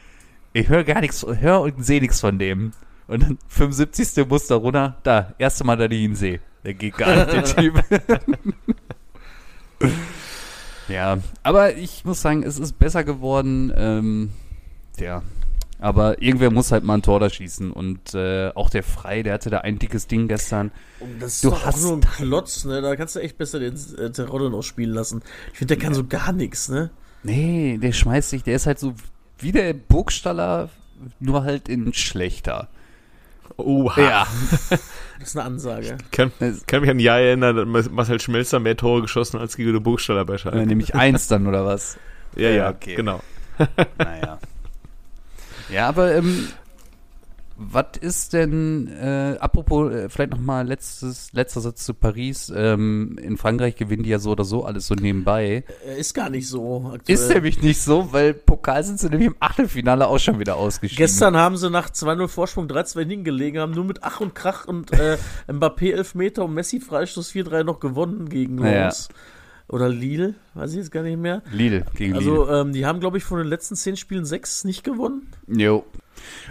[0.52, 2.74] ich höre gar nichts, höre und sehe nichts von dem.
[3.08, 4.28] Und dann 75.
[4.28, 6.42] muss da runter, da, erste Mal, dass ich ihn sehe.
[6.66, 7.84] Der geht gar nicht, der Typ.
[10.89, 13.74] ja, aber ich muss sagen, es ist besser geworden.
[13.76, 14.32] Ähm,
[15.00, 15.24] ja,
[15.84, 17.69] aber irgendwer muss halt mal ein Tor da schießen.
[17.69, 20.72] Und äh, auch der Frei, der hatte da ein dickes Ding gestern.
[21.02, 22.82] Und das ist Du doch auch hast nur ein Klotz, ne?
[22.82, 25.22] Da kannst du echt besser den äh, Terodde noch spielen lassen.
[25.52, 26.89] Ich finde, der kann so gar nichts, ne?
[27.24, 28.93] Nee, der schmeißt sich, der ist halt so
[29.39, 30.69] wie der Burgstaller,
[31.19, 32.69] nur halt in schlechter.
[33.58, 34.02] Oha.
[34.02, 34.28] Ja.
[35.19, 35.98] Das ist eine Ansage.
[36.12, 36.34] Kann,
[36.67, 40.26] kann mich an ein Jahr erinnern, dass Marcel Schmelzer mehr Tore geschossen als Guido Burgstaller
[40.26, 40.60] bei Schalke.
[40.60, 41.98] Äh, nämlich eins dann, oder was?
[42.36, 42.96] ja, ja, okay.
[42.96, 43.22] genau.
[43.98, 44.39] Naja.
[45.69, 46.47] Ja, aber ähm,
[47.56, 52.52] was ist denn, äh, apropos, äh, vielleicht nochmal letzter Satz zu Paris.
[52.56, 55.63] Ähm, in Frankreich gewinnen die ja so oder so alles so nebenbei.
[55.88, 57.15] Äh, Ist gar nicht so aktuell.
[57.15, 61.04] Ist nämlich nicht so, weil Pokal sind sie nämlich im Achtelfinale auch schon wieder ausgeschieden.
[61.04, 64.91] Gestern haben sie nach 2-0 Vorsprung 3-2 hingelegen, haben nur mit Ach und Krach und
[64.91, 68.84] äh, Mbappé Elfmeter und Messi Freistoß 4-3 noch gewonnen gegen Naja.
[68.86, 69.10] Lens.
[69.69, 71.41] Oder Lille, weiß ich jetzt gar nicht mehr.
[71.52, 74.84] Lille gegen Also, ähm, die haben, glaube ich, von den letzten 10 Spielen 6 nicht
[74.84, 75.32] gewonnen.
[75.47, 75.63] Lille.
[75.63, 75.86] Jo.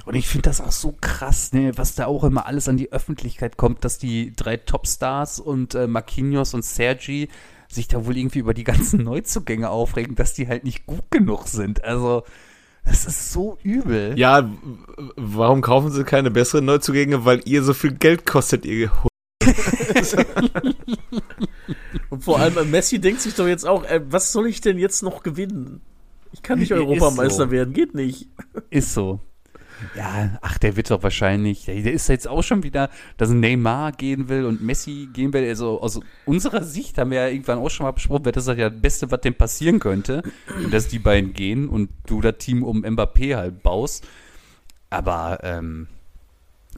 [0.07, 2.93] Und ich finde das auch so krass, ne, was da auch immer alles an die
[2.93, 7.29] Öffentlichkeit kommt, dass die drei Topstars und äh, Marquinhos und Sergi
[7.69, 11.47] sich da wohl irgendwie über die ganzen Neuzugänge aufregen, dass die halt nicht gut genug
[11.49, 11.85] sind.
[11.85, 12.25] Also,
[12.85, 14.19] das ist so übel.
[14.19, 14.51] Ja,
[15.17, 17.25] warum kaufen sie keine besseren Neuzugänge?
[17.25, 19.09] Weil ihr so viel Geld kostet, ihr Hu-
[19.43, 19.47] Und
[22.23, 25.03] vor allem äh, Messi denkt sich doch jetzt auch, äh, was soll ich denn jetzt
[25.03, 25.81] noch gewinnen?
[26.33, 27.51] Ich kann nicht Ist Europameister so.
[27.51, 28.29] werden, geht nicht.
[28.71, 29.21] Ist so.
[29.97, 33.93] Ja, ach, der wird doch wahrscheinlich, der, der ist jetzt auch schon wieder, dass Neymar
[33.93, 35.47] gehen will und Messi gehen will.
[35.49, 38.71] Also aus unserer Sicht haben wir ja irgendwann auch schon mal besprochen, wäre das ja
[38.71, 40.23] das Beste, was dem passieren könnte,
[40.71, 44.07] dass die beiden gehen und du das Team um Mbappé halt baust.
[44.91, 45.89] Aber, ähm,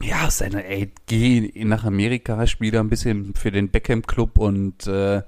[0.01, 5.21] ja, seine, ey, geh nach Amerika, spiel da ein bisschen für den Beckham-Club und äh,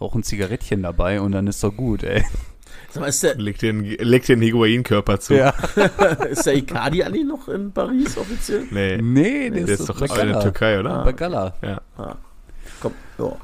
[0.00, 2.24] rauch ein Zigarettchen dabei und dann ist doch gut, ey.
[2.90, 5.34] Sag mal, ist der, Leg dir, einen- leg dir einen Higuain-Körper zu.
[6.30, 8.66] ist der Icardi eigentlich noch in Paris offiziell?
[8.70, 10.40] Nee, Nee, der ist doch bei in der.
[10.40, 11.04] Türkei, oder?
[11.04, 11.54] Bei Gala.
[11.62, 11.80] Ja.
[12.80, 13.36] Komm, ja.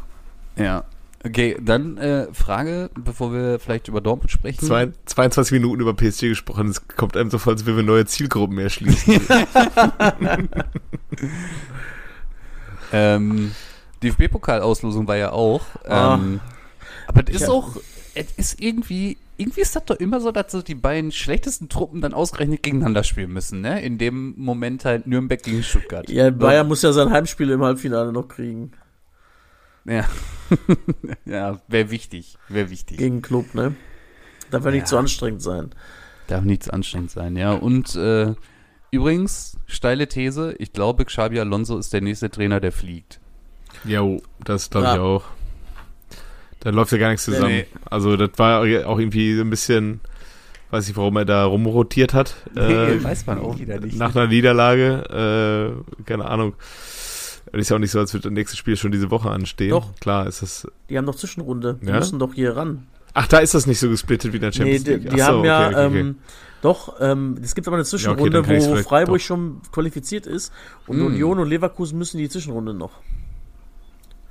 [0.65, 0.85] Ja.
[1.27, 4.65] Okay, dann äh, Frage, bevor wir vielleicht über Dortmund sprechen.
[4.65, 6.69] Zwei, 22 Minuten über PSG gesprochen.
[6.69, 9.21] Es kommt einem so vor, als würden wir neue Zielgruppen erschließen.
[12.93, 13.53] Ähm,
[14.03, 15.63] DFB-Pokalauslosung war ja auch.
[15.85, 16.15] Ah.
[16.15, 16.41] Ähm,
[17.09, 17.49] aber es ist Ja.
[17.49, 17.77] auch,
[18.15, 22.01] es ist irgendwie, irgendwie ist das doch immer so, dass so die beiden schlechtesten Truppen
[22.01, 23.83] dann ausgerechnet gegeneinander spielen müssen, ne?
[23.83, 26.09] In dem Moment halt Nürnberg gegen Stuttgart.
[26.09, 28.71] Ja, Bayern muss ja sein Heimspiel im Halbfinale noch kriegen.
[29.89, 30.05] Ja,
[31.25, 32.99] ja wäre wichtig, wäre wichtig.
[32.99, 33.75] Gegen Club, ne?
[34.51, 34.87] Darf ja nicht Ja.
[34.87, 35.71] zu anstrengend sein.
[36.29, 37.53] Darf nichts anstrengend sein, ja.
[37.53, 38.35] Und äh,
[38.91, 43.21] übrigens, steile These, ich glaube, Xabi Alonso ist der nächste Trainer, der fliegt.
[43.85, 45.01] Jo, das glaube ich Ja.
[45.01, 45.25] auch.
[46.61, 47.49] Da läuft ja gar nichts zusammen.
[47.53, 47.67] Nee.
[47.89, 50.01] Also das war auch irgendwie so ein bisschen,
[50.71, 52.35] weiß ich, warum er da rumrotiert hat.
[52.57, 53.97] äh, weiß man auch wieder nicht.
[53.97, 56.55] nach einer Niederlage, äh, keine Ahnung.
[57.53, 59.71] Es ist ja auch nicht so, als würde das nächste Spiel schon diese Woche anstehen.
[59.71, 59.95] Doch.
[60.01, 60.67] Klar ist das.
[60.91, 61.79] Die haben doch Zwischenrunde.
[61.81, 61.99] Die Ja?
[61.99, 62.87] müssen doch hier ran.
[63.15, 65.03] Ach, da ist das nicht so gesplittet wie in der Nee, Champions die, League.
[65.11, 66.01] die Ach so, haben ja, okay, okay, okay.
[66.01, 66.17] ähm,
[66.61, 69.25] doch, ähm, es gibt aber eine Zwischenrunde, ich's wo Freiburg doch.
[69.25, 70.53] schon qualifiziert ist
[70.87, 71.07] und Mm.
[71.07, 72.91] Union und Leverkusen müssen die Zwischenrunde noch.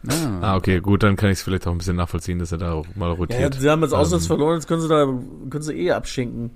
[0.08, 0.13] Ah.
[0.41, 2.73] Ah, okay, gut, dann kann ich es vielleicht auch ein bisschen nachvollziehen, dass er da
[2.73, 3.56] auch mal Ja, rotiert.
[3.56, 5.06] sie haben jetzt auswärts Ähm, verloren, jetzt können sie da,
[5.49, 6.51] können sie eh abschenken.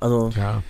[0.00, 0.62] Also, Ja,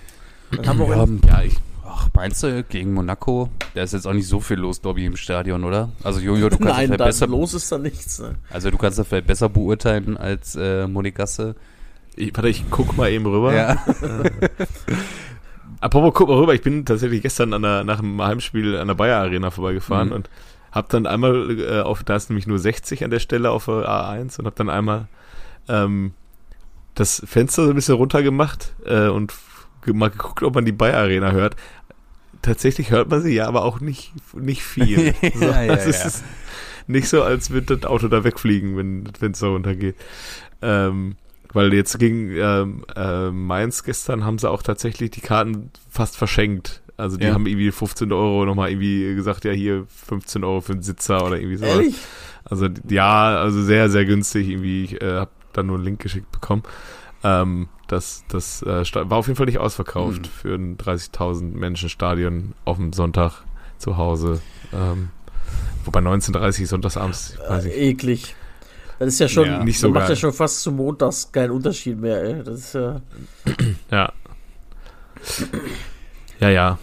[0.51, 1.57] dann haben wir auch Ja, ja, ich.
[1.91, 3.49] Ach, meinst du, gegen Monaco?
[3.73, 5.89] Da ist jetzt auch nicht so viel los, glaube ich, im Stadion, oder?
[6.03, 8.19] Also, Jojo, du kannst Nein, vielleicht besser, los ist da nichts.
[8.19, 8.35] Ne?
[8.51, 11.55] also du kannst das vielleicht besser beurteilen als äh, Monegasse.
[12.15, 13.53] ich, warte, ich guck mal eben rüber.
[13.55, 13.77] Ja.
[15.81, 18.95] Apropos, guck mal rüber, ich bin tatsächlich gestern an der, nach dem Heimspiel an der
[18.95, 20.13] Bayer Arena vorbeigefahren Mhm.
[20.15, 20.29] und
[20.71, 23.87] hab dann einmal äh, auf, da ist nämlich nur 60 an der Stelle auf der
[23.89, 25.07] A1 und hab dann einmal
[25.67, 26.11] ähm,
[26.95, 29.33] das Fenster so ein bisschen runtergemacht äh, und
[29.87, 31.55] mal geguckt, ob man die Bayer Arena hört.
[32.41, 35.13] Tatsächlich hört man sie ja, aber auch nicht, nicht viel.
[35.33, 36.07] So, Ja, ja, also es ja.
[36.07, 36.23] ist
[36.87, 39.95] nicht so, als würde das Auto da wegfliegen, wenn das Fenster runtergeht.
[40.61, 41.15] Ähm,
[41.51, 46.81] weil jetzt gegen ähm, äh, Mainz gestern haben sie auch tatsächlich die Karten fast verschenkt.
[46.97, 47.33] Also die Ja.
[47.33, 51.37] haben irgendwie 15 Euro nochmal irgendwie gesagt, ja hier 15 Euro für einen Sitzer oder
[51.37, 51.71] irgendwie sowas.
[51.77, 51.95] Ehrlich?
[52.45, 54.83] Also ja, also sehr, sehr günstig irgendwie.
[54.85, 56.63] Ich äh, habe dann nur einen Link geschickt bekommen.
[57.23, 60.25] Ähm, das das äh, war auf jeden Fall nicht ausverkauft Mhm.
[60.25, 63.43] für ein 30.000 Menschen Stadion auf dem Sonntag
[63.77, 64.41] zu Hause.
[64.73, 65.09] Ähm,
[65.85, 67.77] wobei 19.30 sonntagsabends, ich weiß Äh, nicht.
[67.77, 68.35] eklig.
[68.99, 70.09] Das ist ja schon, Ja, nicht so macht geil.
[70.11, 72.43] ja schon fast zum Montags keinen Unterschied mehr, ey.
[72.43, 73.01] Das ist ja,
[73.91, 74.11] Ja.
[76.39, 76.77] Ja, ja.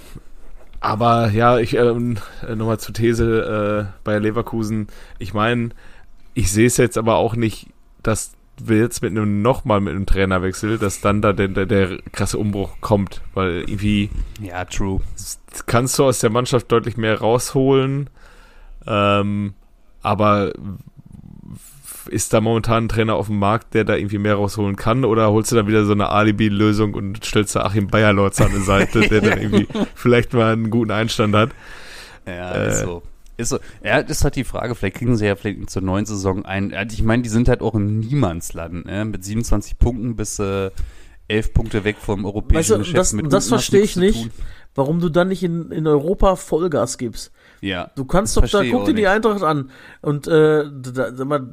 [0.81, 2.19] Aber ja, ich ähm,
[2.55, 4.89] nochmal zur These äh, bei Leverkusen.
[5.19, 5.71] Ich meine,
[6.35, 7.69] ich sehe es jetzt aber auch nicht,
[8.03, 8.33] dass
[8.69, 12.77] jetzt mit einem nochmal mit einem Trainerwechsel, dass dann da der, der, der krasse Umbruch
[12.81, 15.01] kommt, weil irgendwie ja, true.
[15.67, 18.11] kannst du aus der Mannschaft deutlich mehr rausholen,
[18.87, 19.55] ähm,
[20.03, 20.53] aber
[22.09, 25.31] ist da momentan ein Trainer auf dem Markt, der da irgendwie mehr rausholen kann, oder
[25.31, 29.01] holst du da wieder so eine Alibi-Lösung und stellst da Achim Bayerlorz an die Seite,
[29.09, 31.51] der dann irgendwie vielleicht mal einen guten Einstand hat?
[32.27, 32.69] Ja, Äh.
[32.69, 33.03] ist so.
[33.37, 33.59] Ist so.
[33.85, 34.75] Ja, ist halt die Frage.
[34.75, 36.73] Vielleicht kriegen sie ja vielleicht zur neuen Saison ein.
[36.91, 38.87] Ich meine, die sind halt auch im Niemandsland.
[38.87, 39.05] Ne?
[39.05, 40.71] Mit 27 Punkten bis äh,
[41.29, 42.97] 11 Punkte weg vom europäischen Weißt du, Geschäft.
[42.99, 44.31] das- Mit das verstehe ich nicht.
[44.75, 47.33] warum du dann nicht in, in Europa Vollgas gibst.
[47.61, 47.91] Ja.
[47.97, 49.07] Du kannst doch da, guck dir die.
[49.07, 49.71] Eintracht an.
[50.03, 51.47] Und äh, da, sag mal,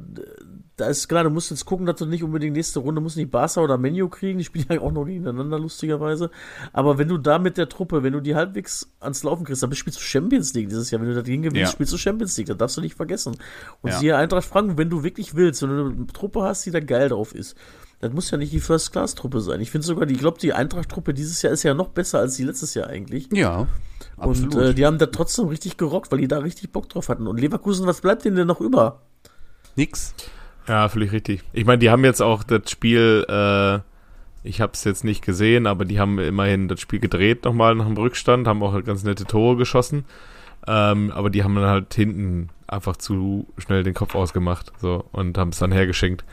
[0.76, 3.30] da ist klar, du musst jetzt gucken, dass du nicht unbedingt nächste Runde musst nicht
[3.30, 6.30] Barca oder Menu kriegen, die spielen ja auch noch gegeneinander, lustigerweise.
[6.72, 9.72] Aber wenn du da mit der Truppe, wenn du die halbwegs ans Laufen kriegst, dann
[9.74, 11.00] spielst du Champions League dieses Jahr.
[11.00, 11.72] Wenn du dagegen gewinnst, Ja.
[11.72, 13.36] spielst du Champions League, das darfst du nicht vergessen.
[13.82, 13.98] Und Ja.
[13.98, 17.08] siehe Eintracht Franken, wenn du wirklich willst, wenn du eine Truppe hast, die da geil
[17.08, 17.56] drauf ist.
[18.00, 19.60] Das muss ja nicht die First-Class-Truppe sein.
[19.60, 22.34] Ich finde sogar, die, ich glaube, die Eintracht-Truppe dieses Jahr ist ja noch besser als
[22.34, 23.28] die letztes Jahr eigentlich.
[23.32, 23.68] Ja.
[24.16, 24.54] Absolut.
[24.56, 27.26] Und äh, die haben da trotzdem richtig gerockt, weil die da richtig Bock drauf hatten.
[27.28, 29.00] Und Leverkusen, was bleibt denen denn noch über?
[29.76, 30.14] Nix.
[30.66, 31.42] Ja, völlig richtig.
[31.52, 33.80] Ich meine, die haben jetzt auch das Spiel, äh,
[34.46, 37.86] ich habe es jetzt nicht gesehen, aber die haben immerhin das Spiel gedreht nochmal nach
[37.86, 40.04] dem Rückstand, haben auch ganz nette Tore geschossen.
[40.66, 45.36] Ähm, aber die haben dann halt hinten einfach zu schnell den Kopf ausgemacht so und
[45.36, 46.24] haben es dann hergeschenkt.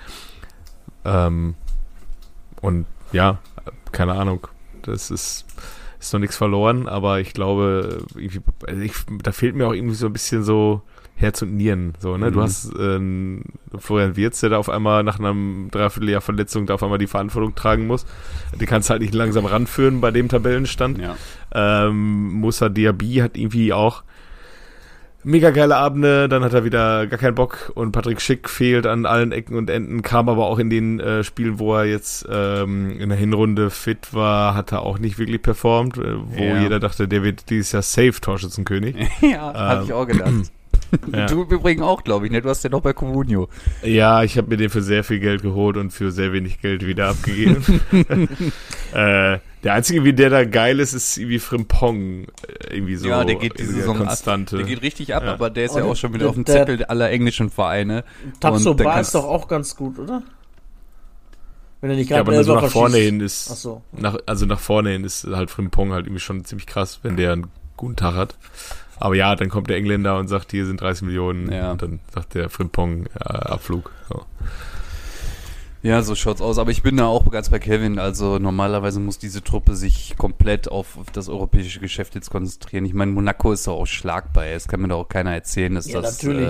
[1.04, 1.56] Ähm,
[2.62, 3.40] und ja,
[3.92, 4.48] keine Ahnung.
[4.84, 5.46] Das ist,
[6.00, 8.06] ist noch nichts verloren, aber ich glaube,
[8.66, 10.82] also ich, da fehlt mir auch irgendwie so ein bisschen so
[11.22, 11.94] Herz und Nieren.
[12.00, 12.32] So, ne?
[12.32, 12.44] Du Mhm.
[12.44, 13.44] hast ähm,
[13.78, 17.56] Florian Wirz, der da auf einmal nach einem Dreivierteljahr Verletzung da auf einmal die Verantwortung
[17.56, 18.06] tragen muss.
[18.60, 20.98] Die kannst du halt nicht langsam ranführen bei dem Tabellenstand.
[21.00, 21.16] Ja.
[21.54, 24.04] Ähm, Musa Diaby hat irgendwie auch
[25.24, 29.06] mega geile Abende, dann hat er wieder gar keinen Bock und Patrick Schick fehlt an
[29.06, 33.00] allen Ecken und Enden, kam aber auch in den äh, Spielen, wo er jetzt ähm,
[33.00, 36.64] in der Hinrunde fit war, hat er auch nicht wirklich performt, äh, wo Ja.
[36.64, 38.96] jeder dachte, der wird dieses Jahr safe Torschützenkönig.
[39.22, 40.32] ja, habe ich auch gedacht.
[41.14, 41.26] Ja.
[41.28, 42.42] Du im Übrigen auch, glaube ich, ne?
[42.42, 43.48] Du hast ja noch bei Comunio.
[43.84, 46.86] Ja, ich habe mir den für sehr viel Geld geholt und für sehr wenig Geld
[46.86, 47.64] wieder abgegeben.
[48.94, 52.24] äh, Der einzige, wie der da geil ist, ist wie Frimpong.
[52.24, 53.08] äh, Irgendwie so.
[53.08, 54.56] ja, der geht diese irgendwie Saison Konstante.
[54.58, 54.60] ab.
[54.64, 55.34] Der geht richtig ab, Ja.
[55.34, 58.04] aber der ist Oh, ja auch schon wieder der- auf dem Zettel aller englischen Vereine.
[58.40, 60.24] Tapso Und der Bar kann- ist doch auch ganz gut, oder?
[61.80, 63.50] Wenn er nicht ja, gerade aber so Elfer nach vorne hin ist.
[63.52, 63.82] Ach so.
[63.92, 67.32] Nach, also nach vorne hin ist halt Frimpong halt irgendwie schon ziemlich krass, wenn der
[67.34, 68.36] einen guten Tag hat.
[69.02, 71.52] Aber ja, dann kommt der Engländer und sagt, hier sind 30 Millionen.
[71.52, 71.72] Ja.
[71.72, 73.92] Und dann sagt der Frimpong äh, Abflug.
[74.10, 74.24] So.
[75.84, 76.60] Ja, so schaut's aus.
[76.60, 77.98] Aber ich bin da auch ganz bei Kevin.
[77.98, 82.86] Also normalerweise muss diese Truppe sich komplett auf, auf das europäische Geschäft jetzt konzentrieren.
[82.86, 84.46] Ich meine, Monaco ist doch auch schlagbar.
[84.46, 86.22] Es kann mir doch auch keiner erzählen, dass Ja, das.
[86.22, 86.48] natürlich.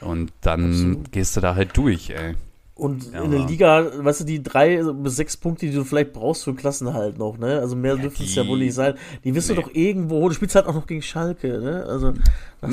[0.00, 1.12] Äh, und dann Absolut.
[1.12, 2.34] gehst du da halt durch, ey.
[2.82, 5.84] Und Ja, in der aber- Liga, weißt du, die drei bis sechs Punkte, die du
[5.84, 7.60] vielleicht brauchst für Klassenhalt noch, ne?
[7.60, 8.94] Also mehr dürften es ja wohl nicht sein.
[9.22, 9.54] Die wirst Nee.
[9.54, 11.84] du doch irgendwo, du spielst halt auch noch gegen Schalke, ne?
[11.88, 12.12] Also,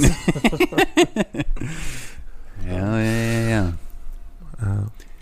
[2.67, 3.11] Ja, ja,
[3.49, 3.73] ja, ja.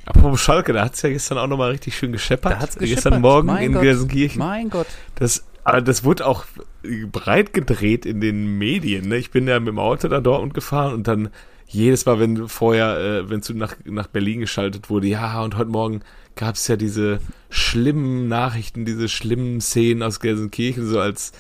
[0.06, 2.54] Apropos Schalke, da hat's ja gestern auch nochmal richtig schön gescheppert.
[2.54, 3.22] Da hat's Gestern gescheppert.
[3.22, 3.82] Morgen Mein in Gott.
[3.84, 4.40] Gelsenkirchen.
[4.40, 4.88] Mein Gott.
[5.16, 6.46] Das, aber das wurde auch
[7.12, 9.10] breit gedreht in den Medien.
[9.10, 9.18] Ne?
[9.18, 11.30] Ich bin ja mit dem Auto da Dortmund gefahren und dann
[11.68, 15.70] jedes Mal, wenn vorher, äh, wenn zu nach, nach Berlin geschaltet wurde, ja, und heute
[15.70, 16.02] Morgen
[16.36, 21.34] gab es ja diese schlimmen Nachrichten, diese schlimmen Szenen aus Gelsenkirchen, so als,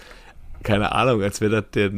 [0.63, 1.91] keine Ahnung, als wäre das der,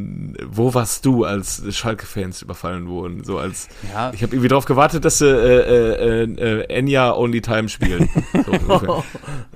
[0.47, 5.05] wo warst du, als Schalke-Fans überfallen wurden, so als, Ja, ich habe irgendwie darauf gewartet,
[5.05, 8.09] dass sie äh, äh, äh, Enya Only Time spielen.
[8.45, 9.03] So ungefähr.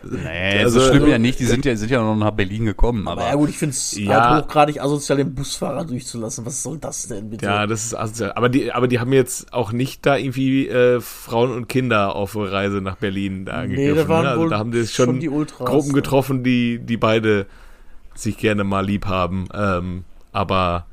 [0.03, 1.39] nee, also- so schlimm ja nicht.
[1.39, 3.07] Die sind ja, sind ja noch nach Berlin gekommen.
[3.07, 4.29] aber Aber, ja gut, ich finde es Ja.
[4.31, 6.45] halt hochgradig asozial, den Busfahrer durchzulassen.
[6.45, 7.45] Was soll das denn bitte?
[7.45, 8.33] Ja, das ist asozial.
[8.33, 12.35] Aber die, aber die haben jetzt auch nicht da irgendwie äh, Frauen und Kinder auf
[12.35, 13.95] Reise nach Berlin da Nee, angegriffen.
[13.97, 14.29] da waren ne?
[14.29, 17.45] also wohl da haben die schon, schon die Ultras, Gruppen getroffen, die, die beide
[18.15, 19.47] sich gerne mal lieb haben.
[19.53, 20.85] Ähm, aber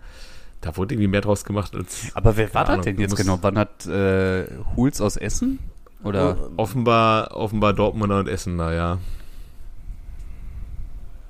[0.61, 3.39] da wurde irgendwie mehr draus gemacht als aber wer war das denn jetzt genau?
[3.41, 5.59] Wann hat äh, Huls aus Essen?
[6.03, 6.51] Oder?
[6.57, 8.99] offenbar, offenbar Dortmunder und Essener, ja.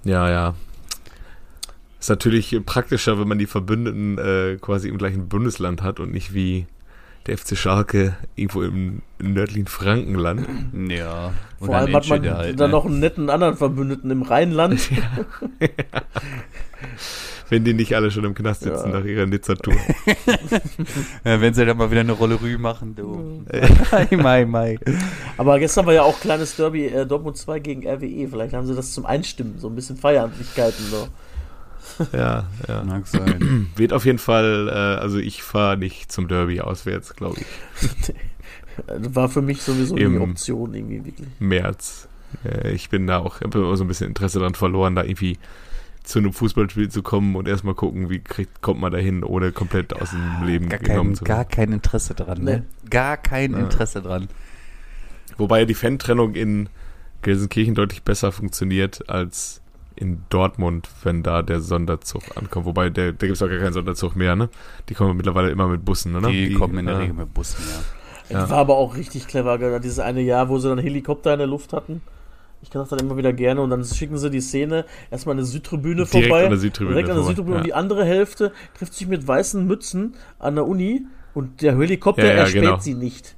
[0.04, 0.54] Ja, ja.
[1.98, 6.32] Ist natürlich praktischer, wenn man die Verbündeten äh, quasi im gleichen Bundesland hat und nicht
[6.32, 6.66] wie
[7.26, 10.48] der FC Schalke irgendwo im nördlichen Frankenland.
[10.88, 11.32] Ja.
[11.60, 12.76] Vor allem hat man halt, dann ne?
[12.76, 14.80] noch einen netten anderen Verbündeten im Rheinland.
[17.50, 18.98] Wenn die nicht alle schon im Knast sitzen Ja.
[19.00, 19.74] nach ihrer Nizza-Tour.
[21.24, 23.44] Ja, wenn sie dann mal wieder eine Rolle Rü machen, du.
[23.90, 24.78] Mai, mai, mai.
[25.36, 28.28] Aber gestern war ja auch kleines Derby äh, Dortmund 2 gegen RWE.
[28.28, 30.84] Vielleicht haben sie das zum Einstimmen, so ein bisschen Feierlichkeiten.
[30.90, 31.08] So.
[32.12, 32.84] ja, ja.
[32.84, 33.68] Mag sein.
[33.76, 38.14] Wird auf jeden Fall, äh, also ich fahre nicht zum Derby auswärts, glaube ich.
[39.14, 41.28] War für mich sowieso Im- die Option irgendwie wirklich.
[41.38, 42.08] März.
[42.44, 45.38] Äh, ich bin da auch, habe immer so ein bisschen Interesse daran verloren, da irgendwie
[46.02, 49.52] zu einem Fußballspiel zu kommen und erstmal gucken, wie kriegt, kommt man da hin, ohne
[49.52, 51.48] komplett aus dem Leben Gar genommen kein, zu gar werden.
[51.50, 52.64] kein Interesse dran, ne?
[52.88, 53.58] Gar kein Ja.
[53.58, 54.28] Interesse dran.
[55.36, 56.68] Wobei die Fan-Trennung in
[57.22, 59.60] Gelsenkirchen deutlich besser funktioniert als
[59.96, 62.66] in Dortmund, wenn da der Sonderzug ankommt.
[62.66, 64.48] Wobei, der, da gibt es auch gar keinen Sonderzug mehr, ne?
[64.88, 66.20] Die kommen mittlerweile immer mit Bussen, ne?
[66.30, 67.00] Die, kommen in der ja.
[67.00, 67.80] Regel mit Bussen, ja.
[68.30, 68.42] Ja.
[68.42, 71.48] Das war aber auch richtig clever, dieses eine Jahr, wo sie dann Helikopter in der
[71.48, 72.00] Luft hatten.
[72.62, 75.44] Ich kann das dann immer wieder gerne und dann schicken sie die Szene erstmal eine
[75.44, 76.44] Südtribüne Direkt vorbei.
[76.44, 77.60] an der Südtribüne direkt an der vorbei, Südtribüne ja.
[77.60, 82.24] und die andere Hälfte trifft sich mit weißen Mützen an der Uni und der Helikopter
[82.24, 82.78] Ja, ja, erspäht genau.
[82.78, 83.36] sie nicht.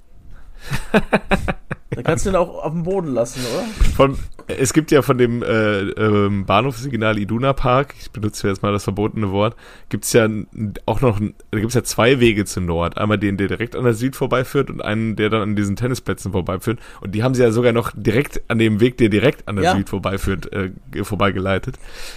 [1.90, 3.64] da kannst du den auch auf dem Boden lassen, oder?
[3.94, 8.72] Von, es gibt ja von dem äh, ähm, Bahnhofssignal Iduna Park, ich benutze jetzt mal
[8.72, 9.56] das verbotene Wort,
[9.90, 10.46] gibt's ja n-
[10.86, 11.20] auch noch,
[11.50, 12.96] da gibt's ja zwei Wege zu Nord.
[12.96, 16.32] Einmal den, der direkt an der Süd vorbeiführt und einen, der dann an diesen Tennisplätzen
[16.32, 16.78] vorbeiführt.
[17.02, 19.64] Und die haben sie ja sogar noch direkt an dem Weg, der direkt an der
[19.66, 19.76] Ja.
[19.76, 21.76] Süd vorbeiführt, äh, ge- vorbeigeleitet.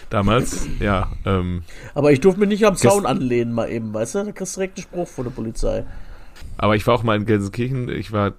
[0.09, 1.11] Damals, ja.
[1.25, 4.23] Ähm, Aber ich durfte mich nicht am Zaun anlehnen, mal eben, weißt du?
[4.23, 5.83] Da kriegst du direkt einen Spruch von der Polizei.
[6.57, 8.33] Aber ich war auch mal in Gelsenkirchen, ich war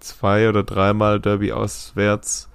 [0.00, 2.48] zwei oder dreimal Derby auswärts.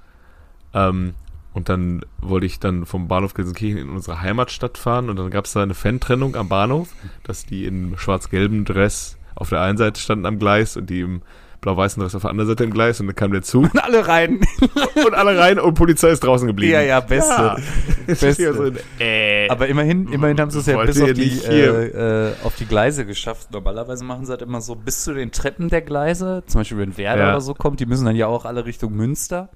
[0.74, 1.14] Ähm,
[1.54, 5.46] und dann wollte ich dann vom Bahnhof Gelsenkirchen in unsere Heimatstadt fahren und dann gab
[5.46, 6.94] es da eine Fan-Trennung am Bahnhof,
[7.24, 11.22] dass die in schwarz-gelbem Dress auf der einen Seite standen am Gleis und die im
[11.62, 14.08] blau-weißen Dress auf der anderen Seite im Gleis und dann kam der Zug Und alle
[14.08, 14.42] rein.
[15.06, 16.74] und alle rein und Polizei ist draußen geblieben.
[16.74, 17.32] Ja, ja, beste.
[17.32, 17.58] Ja.
[18.08, 18.54] Beste.
[18.54, 22.34] so ein, äh, Aber immerhin, immerhin haben sie es ja bis auf die, äh, äh,
[22.44, 23.52] auf die Gleise geschafft.
[23.52, 26.98] Normalerweise machen sie halt immer so bis zu den Treppen der Gleise, zum Beispiel wenn
[26.98, 27.30] Werder Ja.
[27.30, 29.50] oder so kommt, die müssen dann ja auch alle Richtung Münster.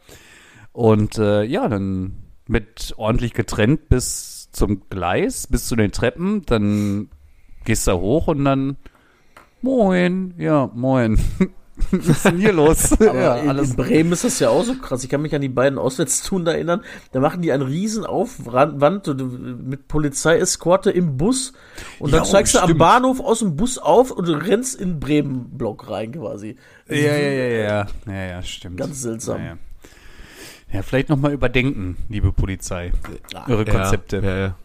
[0.71, 7.09] Und äh, ja, dann mit ordentlich getrennt bis zum Gleis, bis zu den Treppen, dann
[7.65, 8.77] gehst du da hoch und dann
[9.61, 11.17] Moin, ja, moin.
[11.91, 12.93] Was ist denn hier los?
[13.01, 15.03] Aber ja, in, alles in Bremen ist das ja auch so krass.
[15.03, 16.81] Ich kann mich an die beiden Auswärtstouren erinnern.
[17.11, 19.07] Da machen die einen riesen Aufwand
[19.67, 21.53] mit Polizeieskorte im Bus.
[21.99, 22.77] Und dann Ja, steigst du am.
[22.77, 26.55] Bahnhof aus dem Bus auf und du rennst in den Bremen-Block rein quasi.
[26.87, 27.87] Ja, ja, ja, ja.
[28.07, 28.77] Ja, ja, stimmt.
[28.77, 29.39] Ganz seltsam.
[29.39, 29.57] Ja, ja.
[30.73, 32.91] Ja, vielleicht nochmal überdenken, liebe Polizei.
[33.47, 34.17] Eure Konzepte.
[34.17, 34.55] Ja, ja, ja.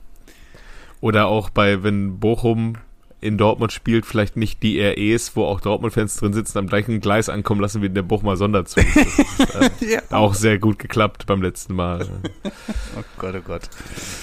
[1.01, 2.75] Oder auch bei, wenn Bochum
[3.21, 7.29] in Dortmund spielt, vielleicht nicht die REs, wo auch Dortmund-Fans drin sitzen, am gleichen Gleis
[7.29, 8.85] ankommen lassen wie in der Bochumer Sonderzug.
[8.95, 10.01] Das ist, äh, ja.
[10.11, 12.07] Auch sehr gut geklappt beim letzten Mal.
[12.45, 13.69] oh Gott, oh Gott.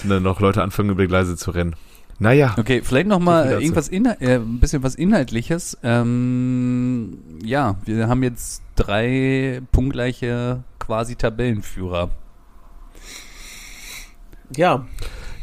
[0.03, 1.75] Und dann noch Leute anfangen, über die Gleise zu rennen.
[2.19, 2.55] Naja.
[2.57, 5.77] Okay, vielleicht nochmal irgendwas, äh, ein bisschen was Inhaltliches.
[5.83, 12.09] Ähm, ja, wir haben jetzt drei punktgleiche quasi Tabellenführer.
[14.55, 14.87] Ja.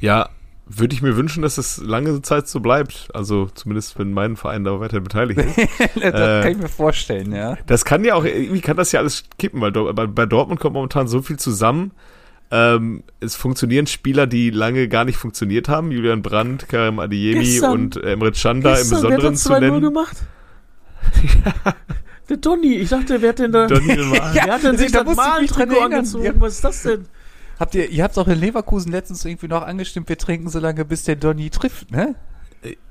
[0.00, 0.30] Ja,
[0.66, 3.08] würde ich mir wünschen, dass das lange Zeit so bleibt.
[3.12, 5.56] Also zumindest, wenn mein Verein da weiter beteiligt ist.
[5.94, 7.56] das äh, kann ich mir vorstellen, ja.
[7.66, 11.08] Das kann ja auch, irgendwie kann das ja alles kippen, weil bei Dortmund kommt momentan
[11.08, 11.92] so viel zusammen.
[12.50, 15.90] Ähm, es funktionieren Spieler, die lange gar nicht funktioniert haben.
[15.90, 19.80] Julian Brandt, Karim Adiemi gestern, und Emre Chanda im Besonderen zu nennen.
[19.80, 20.16] gemacht?
[21.44, 21.74] ja.
[22.28, 23.66] Der Donny, ich dachte, wer hat denn da.
[23.66, 26.24] Donny ja, wer hat denn sich das Mal-Trikot angezogen?
[26.24, 26.32] Ja.
[26.36, 27.06] Was ist das denn?
[27.58, 30.84] Habt ihr, ihr habt auch in Leverkusen letztens irgendwie noch angestimmt, wir trinken so lange,
[30.84, 32.14] bis der Donny trifft, ne?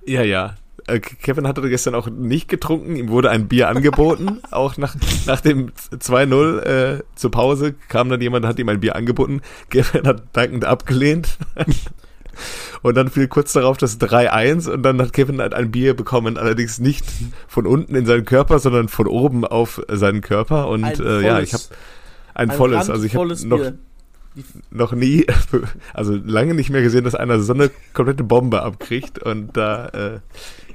[0.06, 0.56] Ja, ja.
[0.88, 4.40] Äh, Kevin hatte gestern auch nicht getrunken, ihm wurde ein Bier angeboten.
[4.52, 4.96] auch nach,
[5.26, 9.42] nach dem 2-0 äh, zur Pause kam dann jemand, hat ihm ein Bier angeboten.
[9.70, 11.38] Kevin hat dankend abgelehnt.
[12.82, 16.40] Und dann fiel kurz darauf das 3-1 und dann hat Kevin halt ein Bier bekommen,
[16.40, 17.06] allerdings nicht
[17.48, 20.68] von unten in seinen Körper, sondern von oben auf seinen Körper.
[20.68, 21.64] Und äh, ja, ich habe
[22.34, 23.78] ein, ein, volles, also ich habe noch, Bier
[24.72, 25.26] noch nie,
[25.94, 30.20] also lange nicht mehr gesehen, dass einer so eine komplette Bombe abkriegt und da äh,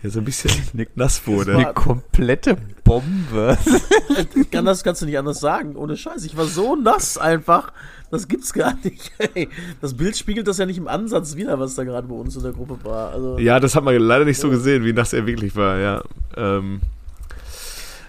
[0.02, 0.50] ja, so ein bisschen
[0.94, 1.56] nass wurde.
[1.56, 3.58] Eine komplette Bombe.
[4.50, 6.24] kann das kannst du nicht anders sagen, ohne Scheiß.
[6.24, 7.72] Ich war so nass einfach.
[8.10, 9.12] Das gibt's gar nicht.
[9.34, 9.48] Ey,
[9.80, 12.42] das Bild spiegelt das ja nicht im Ansatz wieder, was da gerade bei uns in
[12.42, 13.12] der Gruppe war.
[13.12, 16.02] Also, ja, das hat man leider nicht so gesehen, wie nass er wirklich war, ja.
[16.36, 16.80] Ähm,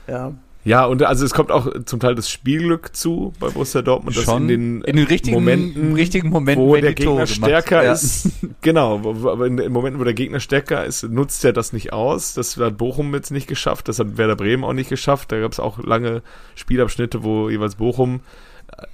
[0.08, 0.34] ja.
[0.70, 4.28] Ja, und also es kommt auch zum Teil das Spielglück zu bei Borussia Dortmund, dass
[4.28, 7.94] in den, in den richtigen Momenten, richtigen Momenten, wo der Gegner stärker ja.
[7.94, 8.30] ist,
[8.62, 12.36] genau, aber in, in, Momenten, wo der Gegner stärker ist, nutzt er das nicht aus.
[12.36, 15.32] Das hat Bochum jetzt nicht geschafft, das hat Werder Bremen auch nicht geschafft.
[15.32, 16.22] Da gab es auch lange
[16.54, 18.20] Spielabschnitte, wo jeweils Bochum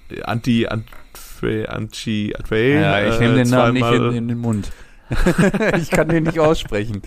[0.10, 4.72] äh, anti anti anti ja, ich nehme den Namen nicht in, in den Mund.
[5.78, 7.02] ich kann den nicht aussprechen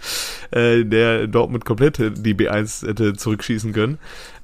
[0.50, 3.98] äh, der Dortmund komplett die B1 hätte zurückschießen können.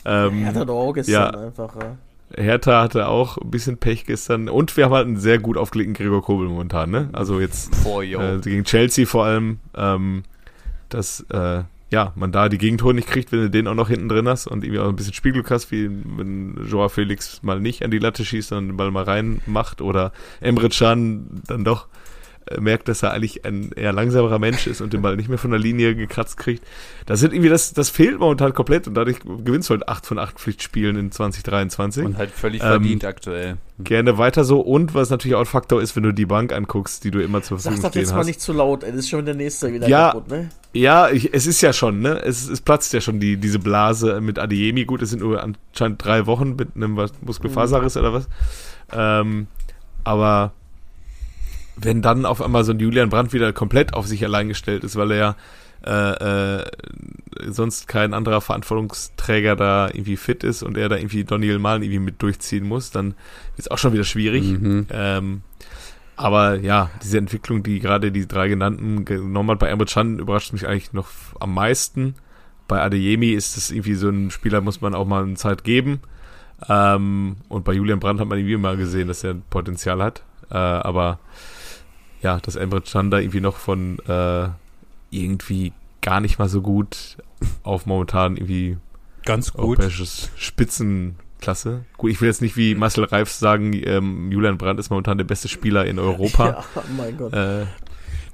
[0.04, 1.76] Ähm, Hertha doch auch gestern ja, einfach.
[1.76, 1.96] Ja.
[2.36, 4.48] Hertha hatte auch ein bisschen Pech gestern.
[4.48, 7.08] Und wir haben halt einen sehr gut aufgelegten Gregor Kobel momentan, ne?
[7.12, 10.24] Also jetzt Boah, äh, gegen Chelsea vor allem, ähm,
[10.88, 14.08] dass äh, ja, man da die Gegentore nicht kriegt, wenn du den auch noch hinten
[14.08, 17.84] drin hast und irgendwie auch ein bisschen Spielglück hast, wie wenn Joao Felix mal nicht
[17.84, 21.88] an die Latte schießt, sondern den Ball mal reinmacht oder Emre Can dann doch äh,
[22.58, 25.50] merkt, dass er eigentlich ein eher langsamerer Mensch ist und den Ball nicht mehr von
[25.50, 26.64] der Linie gekratzt kriegt.
[27.06, 30.18] Das sind irgendwie, das, das fehlt momentan komplett und dadurch gewinnst du halt 8 von
[30.18, 32.04] 8 Pflichtspielen in 2023.
[32.04, 33.56] Und halt völlig ähm, verdient aktuell.
[33.78, 37.04] Gerne weiter so und was natürlich auch ein Faktor ist, wenn du die Bank anguckst,
[37.04, 38.90] die du immer zur Verfügung Sag das jetzt mal nicht zu laut, ey.
[38.90, 40.50] das ist schon der nächste wieder ja, kaputt, ne?
[40.72, 42.20] Ja, ich, es ist ja schon, ne?
[42.22, 44.84] Es, es platzt ja schon die, diese Blase mit Adiemi.
[44.84, 48.00] Gut, es sind nur anscheinend drei Wochen mit einem Muskelfaserriss mhm.
[48.00, 48.28] oder was.
[48.92, 49.46] Ähm,
[50.04, 50.52] aber
[51.76, 54.96] wenn dann auf einmal so ein Julian Brandt wieder komplett auf sich allein gestellt ist,
[54.96, 55.36] weil er ja
[55.86, 56.64] äh, äh,
[57.46, 61.98] sonst kein anderer Verantwortungsträger da irgendwie fit ist und er da irgendwie Daniel Malen irgendwie
[61.98, 63.14] mit durchziehen muss, dann
[63.56, 64.44] ist auch schon wieder schwierig.
[64.44, 64.86] Mhm.
[64.90, 65.42] Ähm,
[66.16, 70.52] aber ja, diese Entwicklung, die gerade die drei genannten genommen hat, bei Emre Can überrascht
[70.52, 71.08] mich eigentlich noch
[71.40, 72.14] am meisten.
[72.68, 76.00] Bei Adeyemi ist es irgendwie so ein Spieler, muss man auch mal eine Zeit geben.
[76.68, 80.22] Ähm, und bei Julian Brandt hat man irgendwie mal gesehen, dass er Potenzial hat.
[80.50, 81.18] Äh, aber
[82.24, 84.48] ja, dass Emre Can da irgendwie noch von äh,
[85.10, 87.18] irgendwie gar nicht mal so gut
[87.62, 88.78] auf momentan irgendwie
[89.24, 91.84] ganz gut europäisches Spitzenklasse.
[91.98, 95.24] Gut, ich will jetzt nicht wie Marcel Reifs sagen, ähm, Julian Brandt ist momentan der
[95.24, 96.64] beste Spieler in Europa.
[96.74, 97.32] Ja, oh mein Gott.
[97.32, 97.66] Äh,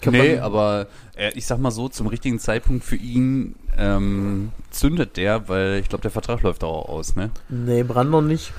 [0.07, 5.48] nee, aber äh, ich sag mal so, zum richtigen Zeitpunkt für ihn ähm, zündet der,
[5.48, 7.31] weil ich glaube, der Vertrag läuft auch aus, ne?
[7.48, 8.53] Nee, Brand noch nicht.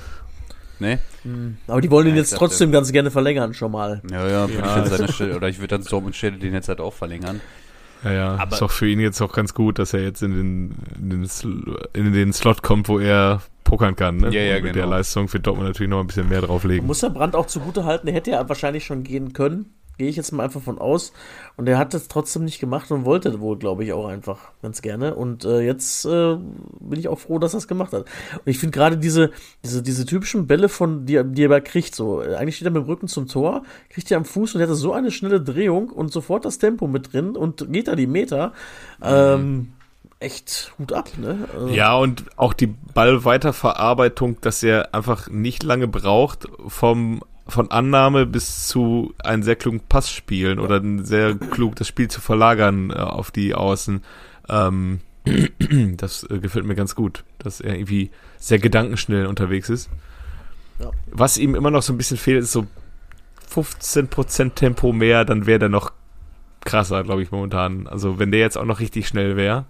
[0.82, 0.98] Nee.
[1.22, 1.56] Hm.
[1.68, 4.02] Aber die wollen ihn jetzt trotzdem ganz gerne verlängern schon mal.
[4.10, 4.76] Ja, ja, würde ja.
[4.76, 7.40] ich an seiner Stelle, oder ich würde dann Dortmund Stelle den jetzt halt auch verlängern.
[8.02, 10.32] Ja, ja, aber ist auch für ihn jetzt auch ganz gut, dass er jetzt in
[10.32, 14.16] den, in den, in den Slot kommt, wo er pokern kann.
[14.16, 14.30] Ne?
[14.30, 14.86] Ja, ja, Und mit genau.
[14.86, 16.84] der Leistung wird Dortmund natürlich noch ein bisschen mehr drauflegen.
[16.84, 19.72] Muss der Brand auch zugute halten, der hätte ja wahrscheinlich schon gehen können.
[19.98, 21.12] Gehe ich jetzt mal einfach von aus.
[21.56, 24.82] Und er hat das trotzdem nicht gemacht und wollte wohl, glaube ich, auch einfach ganz
[24.82, 25.14] gerne.
[25.14, 26.36] Und äh, jetzt äh,
[26.80, 28.02] bin ich auch froh, dass er es gemacht hat.
[28.02, 29.30] Und ich finde gerade diese,
[29.64, 32.82] diese, diese typischen Bälle von, die, die er kriegt, so, äh, eigentlich steht er mit
[32.82, 35.90] dem Rücken zum Tor, kriegt er am Fuß und er hat so eine schnelle Drehung
[35.90, 38.52] und sofort das Tempo mit drin und geht da die Meter.
[39.00, 39.06] Mhm.
[39.06, 39.72] Ähm,
[40.22, 41.48] echt Hut ab, ne?
[41.52, 47.22] Also, Ja, und auch die Ballweiterverarbeitung, dass er einfach nicht lange braucht vom
[47.52, 52.08] von Annahme bis zu einem sehr klugen Pass spielen oder ein sehr klug das Spiel
[52.08, 54.02] zu verlagern äh, auf die Außen.
[54.48, 55.00] Ähm,
[55.96, 59.90] das äh, gefällt mir ganz gut, dass er irgendwie sehr gedankenschnell unterwegs ist.
[60.78, 60.90] Ja.
[61.10, 62.66] Was ihm immer noch so ein bisschen fehlt, ist so
[63.54, 65.92] 15% Tempo mehr, dann wäre der noch
[66.64, 67.86] krasser, glaube ich, momentan.
[67.86, 69.66] Also wenn der jetzt auch noch richtig schnell wäre,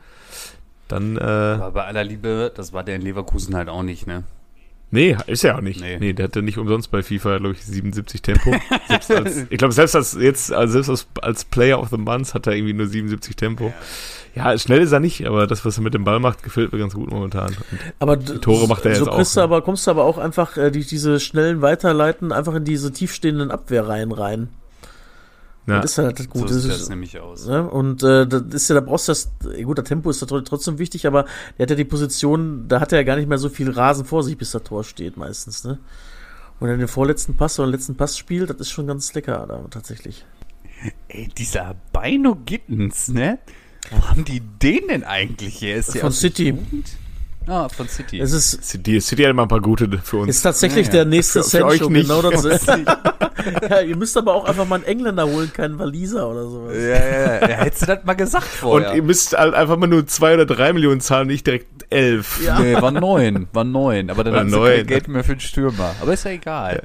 [0.88, 4.24] dann äh, Aber bei aller Liebe, das war der in Leverkusen halt auch nicht, ne?
[4.93, 5.80] Nee, ist er auch nicht.
[5.80, 5.97] Nee.
[5.99, 8.55] Nee, der hatte nicht umsonst bei FIFA, glaube ich, 77 Tempo.
[8.88, 12.47] als, ich glaube, selbst als jetzt, also selbst als, als Player of the Month hat
[12.47, 13.72] er irgendwie nur 77 Tempo.
[14.34, 14.57] Ja.
[14.59, 16.93] schnell ist er nicht, aber das, was er mit dem Ball macht, gefällt mir ganz
[16.93, 17.49] gut momentan.
[17.49, 19.45] Und Aber Die Tore macht er so jetzt auch, du ne?
[19.45, 23.51] aber, kommst du aber auch einfach äh, durch diese schnellen Weiterleiten einfach in diese tiefstehenden
[23.51, 24.51] Abwehrreihen rein.
[25.66, 26.54] Ja, Das ist halt das So Gute.
[26.54, 27.46] sieht Das nämlich aus.
[27.46, 27.68] Ne?
[27.68, 29.30] Und äh, das ist ja, da brauchst du das,
[29.64, 31.24] gut, der Tempo ist da tr- trotzdem wichtig, aber
[31.58, 34.04] der hat ja die Position, da hat er ja gar nicht mehr so viel Rasen
[34.04, 35.78] vor sich, bis das Tor steht meistens, ne?
[36.60, 39.46] Und dann den vorletzten Pass oder den letzten Pass spielt, das ist schon ganz lecker
[39.48, 40.24] da tatsächlich.
[41.08, 43.38] Ey, dieser Bino Gittens, ne?
[43.90, 45.76] Wo haben die den denn eigentlich her?
[45.76, 46.48] Ist Von City.
[46.50, 46.96] Jugend?
[47.47, 48.20] Ah, von City.
[48.20, 50.28] Es ist, City, City hat immer ein paar gute für uns.
[50.36, 50.99] ist tatsächlich Ja, ja.
[50.99, 52.09] der nächste Für- für euch Sancho, nicht.
[52.09, 52.66] genau das ist.
[53.68, 56.74] ja, ihr müsst aber auch einfach mal einen Engländer holen, keinen Waliser oder sowas.
[56.76, 57.57] ja, ja, ja.
[57.64, 58.95] Hättest du das mal gesagt Und vorher?
[58.95, 62.40] ihr müsst halt einfach mal nur zwei oder drei Millionen zahlen, nicht direkt elf.
[62.45, 62.61] Ja.
[62.61, 64.11] Nee, war neun, war neun.
[64.11, 64.76] Aber dann War hatten sie neun.
[64.76, 65.95] kein Geld mehr für den Stürmer.
[66.01, 66.84] Aber ist ja egal.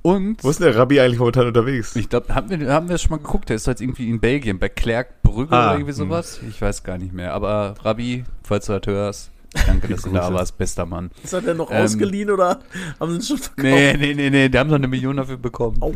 [0.00, 1.94] Und Wo ist denn der Rabbi eigentlich momentan unterwegs?
[1.94, 4.58] ich glaube, haben wir, haben wir schon mal geguckt, der ist jetzt irgendwie in Belgien,
[4.58, 6.40] bei Clerc Brügge Ah, oder irgendwie sowas.
[6.48, 7.32] Ich weiß gar nicht mehr.
[7.34, 9.30] Aber Rabbi, falls du das hörst,
[9.66, 11.10] danke, dass du da warst, bester Mann.
[11.22, 12.60] Ist er denn noch Ähm, ausgeliehen oder
[12.98, 13.62] haben sie ihn schon verkauft?
[13.62, 15.78] Nee, nee, nee, nee, die haben noch eine Million dafür bekommen.
[15.80, 15.92] Oh.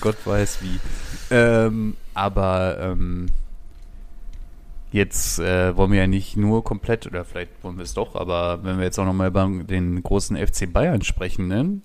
[0.00, 0.78] Gott weiß wie.
[1.30, 3.26] Ähm, aber ähm,
[4.92, 8.64] jetzt äh, wollen wir ja nicht nur komplett, oder vielleicht wollen wir es doch, aber
[8.64, 11.80] wenn wir jetzt auch nochmal über den großen FC Bayern sprechen, ne?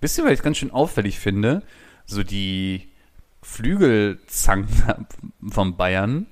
[0.00, 1.62] Wisst ihr, was ich ganz schön auffällig finde?
[2.06, 2.88] So die
[3.42, 4.66] Flügelzangen
[5.50, 6.26] von Bayern,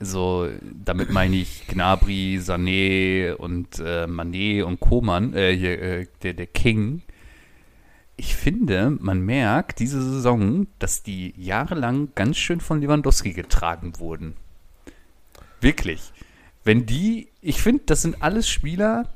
[0.00, 6.32] so, damit meine ich Gnabry, Sané und äh, Mané und Koman, äh, hier, äh, der,
[6.32, 7.02] der King.
[8.16, 14.34] Ich finde, man merkt diese Saison, dass die jahrelang ganz schön von Lewandowski getragen wurden.
[15.60, 16.12] Wirklich.
[16.64, 19.08] Wenn die, ich finde, das sind alles Spieler,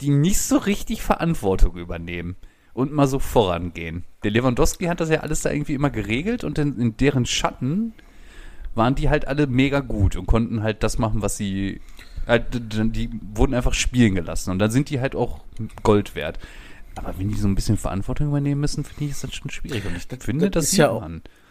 [0.00, 2.36] die nicht so richtig Verantwortung übernehmen
[2.74, 4.04] und mal so vorangehen.
[4.22, 7.94] Der Lewandowski hat das ja alles da irgendwie immer geregelt und in, in deren Schatten
[8.76, 11.80] waren die halt alle mega gut und konnten halt das machen, was sie.
[12.26, 15.44] Halt, die wurden einfach spielen gelassen und dann sind die halt auch
[15.84, 16.40] Gold wert.
[16.96, 19.84] Aber wenn die so ein bisschen Verantwortung übernehmen müssen, finde ich, ist das schon schwierig.
[19.86, 21.06] Und ich finde, das das ist ja auch-.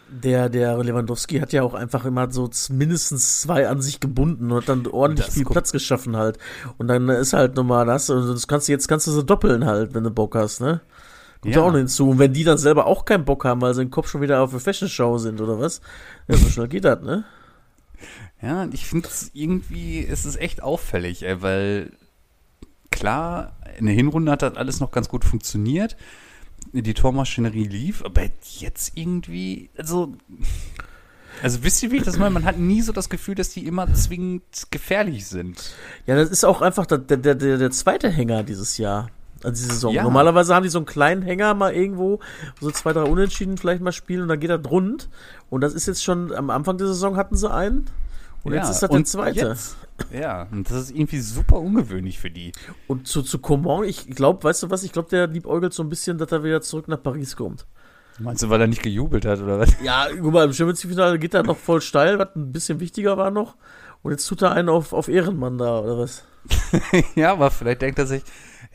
[0.08, 4.58] Der, der Lewandowski hat ja auch einfach immer so mindestens zwei an sich gebunden und
[4.58, 6.38] hat dann ordentlich Das viel Platz geschaffen halt.
[6.78, 9.64] Und dann ist halt nochmal das, und das kannst du jetzt kannst du so doppeln
[9.64, 10.80] halt, wenn du Bock hast, ne?
[11.46, 11.62] Kommt ja.
[11.62, 12.10] Auch noch hinzu.
[12.10, 14.42] Und wenn die dann selber auch keinen Bock haben, weil sie im Kopf schon wieder
[14.42, 15.80] auf der Fashion-Show sind oder was,
[16.26, 17.24] ja, so schnell geht das, ne?
[18.42, 21.90] Ja, und ich finde es irgendwie, es ist echt auffällig, ey, weil
[22.90, 25.96] klar, in der Hinrunde hat das alles noch ganz gut funktioniert.
[26.72, 28.24] Die Tormaschinerie lief, aber
[28.58, 30.14] jetzt irgendwie, also,
[31.42, 32.30] also wisst ihr, wie ich das meine?
[32.30, 35.74] Man hat nie so das Gefühl, dass die immer zwingend gefährlich sind.
[36.04, 39.08] Ja, das ist auch einfach der, der, der, der zweite Hänger dieses Jahr.
[39.42, 39.92] Also diese Saison.
[39.92, 40.02] Ja.
[40.02, 42.20] Normalerweise haben die so einen kleinen Hänger mal irgendwo,
[42.60, 45.08] so zwei, drei Unentschieden vielleicht mal spielen und dann geht das rund.
[45.50, 47.86] Und das ist jetzt schon, am Anfang der Saison hatten sie einen.
[48.42, 49.48] Und jetzt Ja, ist das der zweite.
[49.48, 49.76] Jetzt,
[50.12, 52.52] ja, und das ist irgendwie super ungewöhnlich für die.
[52.86, 55.88] Und zu, zu Coman, ich glaube, weißt du was, ich glaube, der liebäugelt so ein
[55.88, 57.66] bisschen, dass er wieder zurück nach Paris kommt.
[58.18, 59.76] Meinst du, weil er nicht gejubelt hat oder was?
[59.82, 63.16] Ja, guck mal, im Champions League-Finale geht er noch voll steil, was ein bisschen wichtiger
[63.16, 63.56] war noch.
[64.02, 66.24] Und jetzt tut er einen auf, auf Ehrenmann da, oder was?
[67.14, 68.22] ja, aber vielleicht denkt er sich,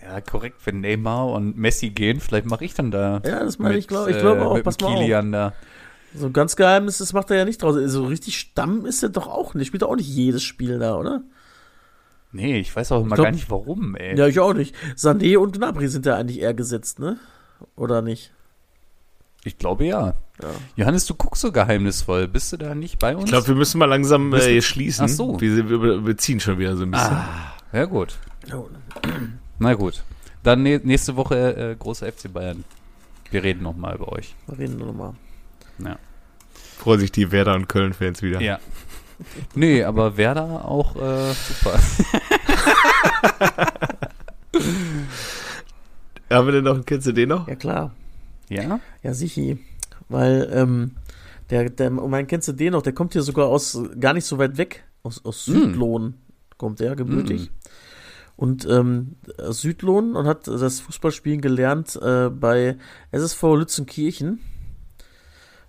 [0.04, 3.22] ja, korrekt, wenn Neymar und Messi gehen, vielleicht mache ich dann da.
[3.26, 4.94] Ja, das meine ich, mit, glaub- ich glaube äh, auch, mit pass mal auf.
[4.96, 5.54] Kilian da.
[6.14, 7.76] So ganz Geheimnis, das macht er ja nicht draus.
[7.86, 9.68] So richtig Stamm ist er doch auch nicht.
[9.68, 11.22] Spielt er auch nicht jedes Spiel da, oder?
[12.34, 14.18] Nee, ich weiß auch immer glaub- gar nicht warum, ey.
[14.18, 14.76] Ja, ich auch nicht.
[14.98, 17.18] Sané und Gnabry sind ja eigentlich eher gesetzt, ne?
[17.76, 18.34] Oder nicht?
[19.44, 20.14] Ich glaube ja.
[20.42, 20.50] Ja.
[20.76, 22.28] Johannes, du guckst so geheimnisvoll.
[22.28, 23.26] Bist du da nicht bei uns?
[23.26, 25.06] Ich glaube, wir müssen mal langsam Müssen- äh, schließen.
[25.06, 25.40] Ach so.
[25.42, 27.08] Wir, wir, wir ziehen schon wieder so ein bisschen.
[27.08, 28.18] ah, ja gut.
[29.62, 30.04] Na gut.
[30.44, 32.64] Dann nä- nächste Woche äh, große FC Bayern.
[33.30, 34.36] Wir reden nochmal über euch.
[34.48, 35.14] wir reden nochmal.
[35.78, 35.98] Ja.
[36.80, 38.42] Freuen sich die Werder und Köln-Fans wieder.
[38.42, 38.60] ja.
[39.54, 41.80] Nee, aber Werder auch äh, super.
[46.30, 47.48] Haben wir denn noch, kennst du den noch?
[47.48, 47.92] Ja, klar.
[48.50, 48.80] Ja?
[49.04, 49.58] Ja, sicher.
[50.10, 50.92] Weil, ähm,
[51.50, 52.82] der, der, mein, kennst du den noch?
[52.82, 54.84] Der kommt hier sogar aus, gar nicht so weit weg.
[55.04, 56.16] Aus, aus Südlohn
[56.58, 57.50] kommt er gebürtig.
[58.36, 59.18] Und ähm,
[59.50, 62.78] Südlohn und hat das Fußballspielen gelernt äh, bei
[63.12, 64.40] SSV Lützenkirchen.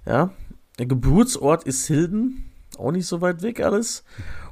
[0.07, 0.31] Ja,
[0.79, 4.05] der Geburtsort ist Hilden, auch nicht so weit weg alles.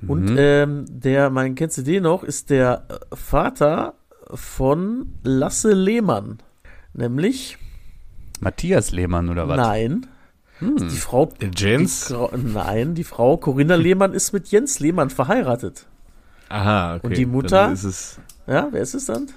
[0.06, 3.94] Und ähm, der, mein, kennst du den noch, ist der äh, Vater
[4.34, 6.38] von Lasse Lehmann.
[6.92, 7.58] Nämlich,
[8.40, 9.56] Matthias Lehmann oder was?
[9.56, 10.06] nein,
[10.60, 12.06] die Frau, Jens?
[12.06, 15.86] die Frau, nein, die Frau Corinna Lehmann ist mit Jens Lehmann verheiratet.
[16.50, 17.06] Aha, okay.
[17.06, 17.64] Und die Mutter?
[17.64, 19.28] Dann ist es Ja, wer ist es dann?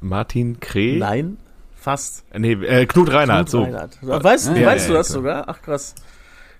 [0.00, 0.98] Martin Kreh?
[0.98, 1.36] Nein,
[1.74, 2.24] fast.
[2.36, 3.62] Nee, äh, Knut Reinhardt, so.
[3.62, 3.98] Reinhardt.
[4.02, 5.04] Weißt, Ah, weißt ja, du ja, das klar.
[5.04, 5.44] sogar?
[5.48, 5.94] Ach krass.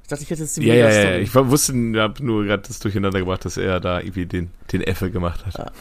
[0.03, 0.87] Ich dachte, ich hätte jetzt die Ja, ja, ja.
[1.11, 1.23] Mega-Story.
[1.23, 4.81] Ich wusste, ich habe nur gerade das durcheinander gebracht, dass er da irgendwie den, den
[4.83, 5.73] Effe gemacht hat.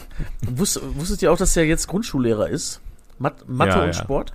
[0.42, 2.80] Wusst, wusstet ihr auch, dass er jetzt Grundschullehrer ist?
[3.18, 3.92] Mat Mathe Ja, und ja.
[3.94, 4.32] Sport?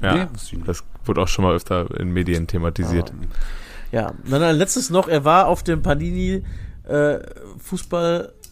[0.00, 0.26] Ja, Nee,
[0.66, 3.12] das wurde auch schon mal öfter in Medien thematisiert.
[3.92, 6.42] Ja, dann ein letztes noch, er war auf dem Panini
[6.88, 7.18] äh,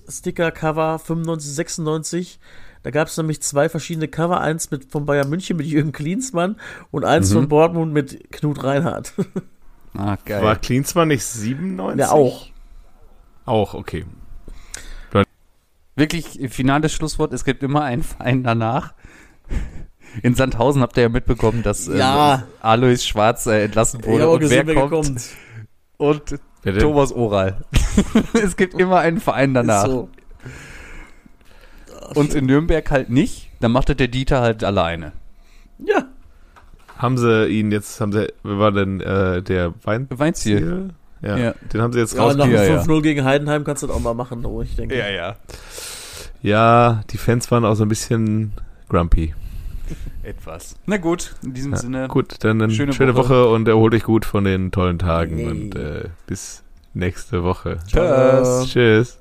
[0.07, 2.39] Fußball-Sticker-Cover 95, 96.
[2.83, 6.57] Da gab es nämlich zwei verschiedene Cover, eins mit von Bayern München mit Jürgen Klinsmann
[6.91, 7.35] und eins Mhm.
[7.35, 9.13] von Dortmund mit Knut Reinhardt.
[9.97, 10.43] Ah, geil.
[10.43, 12.01] War Klinsmann nicht 97?
[12.01, 12.49] Ja, auch.
[13.47, 14.05] Auch, okay.
[15.95, 18.95] Wirklich, finales Schlusswort, es gibt immer einen Verein danach.
[20.25, 22.43] In Sandhausen habt ihr ja mitbekommen, dass äh, Ja.
[22.61, 24.27] Alois Schwarz äh, entlassen Ich wurde.
[24.27, 25.07] auch Und gesehen, wer wer kommt?
[25.07, 25.29] kommt.
[25.99, 26.41] Und
[26.73, 26.79] Denn?
[26.79, 27.57] Thomas Oral.
[28.43, 29.87] es gibt immer einen Verein danach.
[29.87, 30.09] So.
[32.15, 33.51] Und in Nürnberg halt nicht.
[33.61, 35.13] Dann macht das der Dieter halt alleine.
[35.79, 36.05] Ja,
[36.99, 40.07] Haben sie ihn jetzt, haben sie, wer war denn äh, der Wein?
[40.11, 40.91] Weinziel.
[41.21, 41.55] Ja, Ja.
[41.73, 42.81] den haben sie jetzt ja nach dem ja, ja.
[42.83, 44.97] 5-0 gegen Heidenheim kannst du das auch mal machen, oh, ich denke.
[44.97, 45.37] ja.
[46.43, 48.53] Ja, die Fans waren auch so ein bisschen
[48.89, 49.35] grumpy.
[50.23, 50.77] Etwas.
[50.87, 52.09] Na gut, in diesem Ja, Sinne.
[52.09, 53.29] gut, dann eine Schöne schöne, Woche.
[53.31, 53.49] Woche.
[53.49, 55.47] und erholt euch gut von den tollen Tagen Nee.
[55.47, 56.63] und äh, bis
[56.95, 57.79] nächste Woche.
[57.87, 58.67] Tschüss.
[58.73, 59.19] Tschüss.